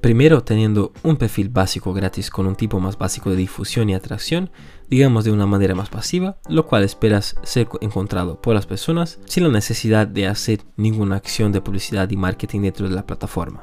Primero 0.00 0.42
teniendo 0.42 0.94
un 1.02 1.16
perfil 1.16 1.50
básico 1.50 1.92
gratis 1.92 2.30
con 2.30 2.46
un 2.46 2.56
tipo 2.56 2.80
más 2.80 2.96
básico 2.96 3.28
de 3.28 3.36
difusión 3.36 3.90
y 3.90 3.94
atracción, 3.94 4.50
digamos 4.88 5.24
de 5.24 5.32
una 5.32 5.44
manera 5.44 5.74
más 5.74 5.90
pasiva, 5.90 6.38
lo 6.48 6.66
cual 6.66 6.84
esperas 6.84 7.36
ser 7.42 7.68
encontrado 7.82 8.40
por 8.40 8.54
las 8.54 8.66
personas 8.66 9.18
sin 9.26 9.42
la 9.42 9.50
necesidad 9.50 10.06
de 10.06 10.26
hacer 10.26 10.60
ninguna 10.76 11.16
acción 11.16 11.52
de 11.52 11.60
publicidad 11.60 12.08
y 12.10 12.16
marketing 12.16 12.62
dentro 12.62 12.88
de 12.88 12.94
la 12.94 13.04
plataforma. 13.04 13.60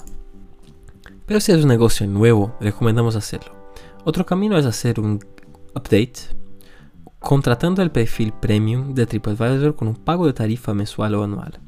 Pero 1.26 1.39
si 1.39 1.52
es 1.52 1.62
un 1.63 1.69
negocio 1.69 2.06
nuevo, 2.06 2.56
recomendamos 2.62 3.15
hacerlo. 3.15 3.52
Otro 4.06 4.26
camino 4.26 4.58
es 4.58 4.65
hacer 4.65 5.00
un 5.00 5.19
update 5.76 6.38
contratando 7.19 7.82
el 7.82 7.91
perfil 7.91 8.32
premium 8.32 8.93
de 8.93 9.08
TripAdvisor 9.08 9.76
con 9.76 9.88
un 9.88 9.95
pago 9.95 10.28
de 10.28 10.34
tarifa 10.34 10.73
mensual 10.76 11.15
o 11.15 11.23
anual. 11.23 11.67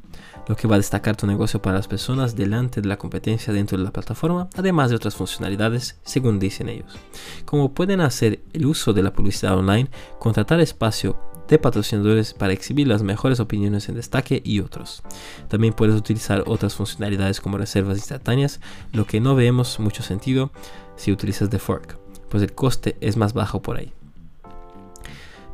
Lo 0.50 0.56
que 0.56 0.68
va 0.68 0.76
a 0.76 0.80
destacar 0.80 1.16
tu 1.16 1.28
negocio 1.28 1.62
para 1.62 1.78
las 1.78 1.88
personas 1.88 2.36
delante 2.36 2.82
de 2.82 2.88
la 2.88 2.98
competencia 2.98 3.54
dentro 3.54 3.78
de 3.78 3.84
la 3.84 3.92
plataforma, 3.92 4.50
además 4.58 4.90
de 4.90 4.96
otras 4.96 5.16
funcionalidades, 5.16 6.00
según 6.04 6.40
dicen 6.40 6.70
ellos. 6.70 6.98
Como 7.46 7.74
pueden 7.74 8.02
hacer 8.02 8.42
el 8.54 8.66
uso 8.66 8.92
de 8.92 9.04
la 9.04 9.14
publicidad 9.14 9.56
online, 9.56 9.92
contratar 10.18 10.60
espacio 10.60 11.18
de 11.48 11.60
patrocinadores 11.60 12.34
para 12.34 12.54
exhibir 12.54 12.88
las 12.88 13.04
mejores 13.04 13.40
opiniones 13.40 13.90
en 13.90 13.96
destaque 13.96 14.42
y 14.44 14.60
otros. 14.60 15.04
También 15.50 15.74
puedes 15.74 15.96
utilizar 15.96 16.44
otras 16.48 16.74
funcionalidades 16.74 17.42
como 17.42 17.60
reservas 17.60 17.98
instantáneas, 17.98 18.60
lo 18.92 19.06
que 19.06 19.22
no 19.22 19.36
vemos 19.36 19.80
mucho 19.80 20.02
sentido 20.02 20.52
si 20.96 21.12
utilizas 21.12 21.52
The 21.52 21.60
Fork, 21.60 22.00
pues 22.28 22.42
el 22.42 22.54
coste 22.54 22.98
es 23.02 23.18
más 23.18 23.34
bajo 23.34 23.62
por 23.62 23.78
ahí. 23.78 23.94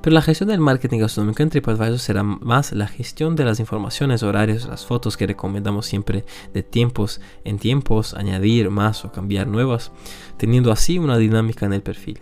Pero 0.06 0.14
la 0.14 0.22
gestión 0.22 0.50
del 0.50 0.60
marketing 0.60 1.00
gastronómico 1.00 1.42
en 1.42 1.50
TripAdvisor 1.50 1.98
será 1.98 2.22
más 2.22 2.74
la 2.74 2.88
gestión 2.88 3.36
de 3.36 3.44
las 3.44 3.60
informaciones, 3.60 4.22
horarios, 4.22 4.68
las 4.68 4.86
fotos 4.86 5.18
que 5.18 5.26
recomendamos 5.26 5.88
siempre 5.88 6.26
de 6.54 6.62
tiempos 6.62 7.22
en 7.44 7.58
tiempos, 7.58 8.14
añadir 8.14 8.70
más 8.70 9.04
o 9.04 9.12
cambiar 9.12 9.48
nuevas, 9.48 9.92
teniendo 10.38 10.72
así 10.72 11.00
una 11.00 11.18
dinámica 11.18 11.66
en 11.66 11.74
el 11.74 11.82
perfil 11.82 12.20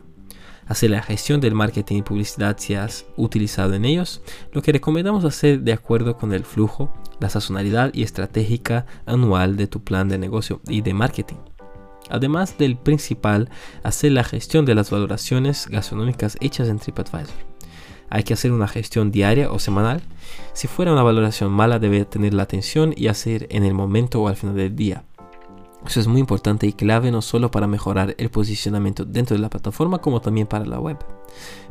hacer 0.66 0.92
la 0.92 1.04
gestión 1.04 1.42
del 1.42 1.56
marketing 1.56 1.98
y 1.98 2.02
publicidad 2.04 2.56
si 2.58 2.74
has 2.74 3.06
utilizado 3.18 3.74
en 3.74 3.84
ellos, 3.84 4.22
lo 4.54 4.62
que 4.62 4.72
recomendamos 4.72 5.26
hacer 5.26 5.60
de 5.60 5.74
acuerdo 5.74 6.16
con 6.16 6.32
el 6.32 6.46
flujo, 6.46 6.90
la 7.20 7.30
sazonalidad 7.30 7.92
y 7.94 8.04
estratégica 8.04 8.86
anual 9.06 9.58
de 9.58 9.68
tu 9.68 9.84
plan 9.84 10.08
de 10.08 10.18
negocio 10.18 10.62
y 10.70 10.80
de 10.80 10.94
marketing. 10.94 11.36
Además 12.10 12.58
del 12.58 12.78
principal, 12.78 13.50
hacer 13.84 14.14
la 14.14 14.24
gestión 14.24 14.64
de 14.64 14.74
las 14.74 14.90
valoraciones 14.90 15.68
gastronómicas 15.68 16.38
hechas 16.40 16.70
en 16.70 16.80
TripAdvisor. 16.80 17.53
Hay 18.14 18.22
que 18.22 18.36
hacer 18.36 18.52
una 18.52 18.68
gestión 18.68 19.10
diaria 19.10 19.52
o 19.52 19.58
semanal. 19.58 20.04
Si 20.54 20.68
fuera 20.68 20.94
una 20.94 21.02
valoración 21.02 21.52
mala, 21.52 21.80
debe 21.80 22.06
tener 22.06 22.36
la 22.36 22.44
atención 22.44 22.94
y 22.96 23.08
hacer 23.08 23.48
en 23.50 23.64
el 23.64 23.74
momento 23.74 24.22
o 24.22 24.28
al 24.28 24.36
final 24.36 24.56
del 24.56 24.76
día. 24.76 25.04
Eso 25.84 26.00
es 26.00 26.06
muy 26.06 26.20
importante 26.20 26.68
y 26.68 26.74
clave 26.74 27.10
no 27.10 27.24
solo 27.24 27.50
para 27.50 27.66
mejorar 27.66 28.14
el 28.20 28.30
posicionamiento 28.30 29.04
dentro 29.04 29.36
de 29.36 29.42
la 29.42 29.50
plataforma 29.50 29.98
como 29.98 30.22
también 30.22 30.46
para 30.46 30.64
la 30.64 30.80
web. 30.80 31.00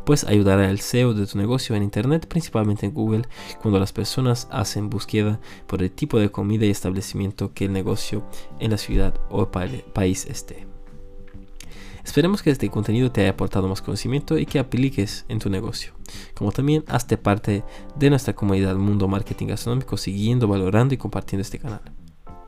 Pues 0.05 0.25
ayudará 0.25 0.69
al 0.69 0.81
SEO 0.81 1.15
de 1.15 1.29
tu 1.29 1.39
negocio 1.39 1.77
en 1.77 1.85
Internet, 1.85 2.27
principalmente 2.27 2.87
en 2.87 2.93
Google, 2.93 3.23
cuando 3.61 3.79
las 3.79 3.93
personas 3.93 4.49
hacen 4.51 4.91
búsqueda 4.91 5.39
por 5.69 5.81
el 5.81 5.93
tipo 5.93 6.19
de 6.19 6.33
comida 6.33 6.67
y 6.67 6.71
establecimiento 6.71 7.55
que 7.55 7.67
el 7.67 7.73
negocio 7.73 8.25
en 8.59 8.73
la 8.73 8.79
ciudad 8.79 9.15
o 9.31 9.49
país 9.49 10.27
esté. 10.27 10.72
Esperemos 12.05 12.43
que 12.43 12.51
este 12.51 12.69
contenido 12.69 13.13
te 13.13 13.23
haya 13.23 13.31
aportado 13.31 13.69
más 13.69 13.83
conocimiento 13.83 14.39
y 14.39 14.47
que 14.47 14.59
apliques 14.59 15.25
en 15.29 15.39
tu 15.39 15.51
negocio. 15.51 15.93
Como 16.35 16.53
también 16.53 16.85
hazte 16.89 17.17
parte 17.17 17.65
de 17.97 18.11
nuestra 18.11 18.35
comunidad 18.35 18.77
Mundo 18.77 19.09
Marketing 19.09 19.47
Gastronómico 19.47 19.97
siguiendo, 19.97 20.49
valorando 20.49 20.95
y 20.95 20.99
compartiendo 20.99 21.43
este 21.43 21.59
canal. 21.59 21.81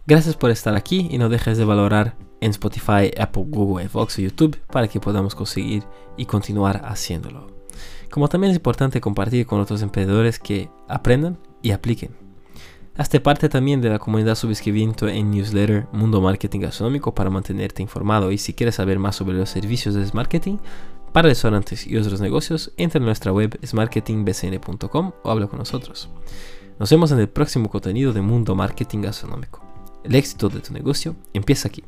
Gracias 0.07 0.37
por 0.37 0.51
estar 0.51 0.75
aquí 0.75 1.09
y 1.11 1.19
no 1.19 1.29
dejes 1.29 1.57
de 1.57 1.65
valorar 1.65 2.17
en 2.41 2.51
Spotify, 2.51 3.11
Apple, 3.19 3.45
Google, 3.49 3.89
Fox 3.89 4.19
o 4.19 4.23
YouTube 4.23 4.61
para 4.71 4.89
que 4.89 5.01
podamos 5.01 5.35
conseguir 5.35 5.85
y 6.17 6.27
continuar 6.27 6.83
haciéndolo. 6.85 7.47
Como 8.11 8.29
también 8.29 8.51
es 8.51 8.57
importante 8.57 9.01
compartir 9.01 9.47
con 9.47 9.61
otros 9.61 9.83
emprendedores 9.83 10.39
que 10.39 10.69
aprendan 10.89 11.39
y 11.63 11.71
apliquen. 11.71 12.24
Hazte 12.97 13.19
parte 13.19 13.49
también 13.49 13.81
de 13.81 13.91
la 13.91 13.99
comunidad 13.99 14.37
suscribiendo 14.37 15.09
en 15.09 15.33
newsletter 15.33 15.89
Mundo 15.91 16.21
Marketing 16.21 16.61
Gastronómico 16.61 17.13
para 17.13 17.29
mantenerte 17.29 17.83
informado 17.83 18.31
y 18.31 18.39
si 18.39 18.55
quieres 18.55 18.77
saber 18.77 19.01
más 19.01 19.17
sobre 19.17 19.37
los 19.37 19.51
servicios 19.51 19.97
de 19.97 20.07
marketing 20.13 20.59
para 21.13 21.29
restaurantes 21.29 21.89
y 21.89 21.97
otros 21.97 22.21
negocios, 22.21 22.71
entra 22.77 22.99
en 22.99 23.07
nuestra 23.07 23.33
web 23.33 23.59
smarketingbcn.com 23.67 25.13
o 25.25 25.31
habla 25.31 25.49
con 25.49 25.59
nosotros. 25.59 26.09
Nos 26.79 26.89
vemos 26.89 27.11
en 27.11 27.19
el 27.19 27.29
próximo 27.29 27.69
contenido 27.69 28.13
de 28.13 28.21
Mundo 28.21 28.55
Marketing 28.55 29.01
Gastronómico. 29.01 29.65
El 30.05 30.15
éxito 30.15 30.49
de 30.49 30.61
tu 30.61 30.73
negocio 30.73 31.17
empieza 31.33 31.67
aquí. 31.67 31.83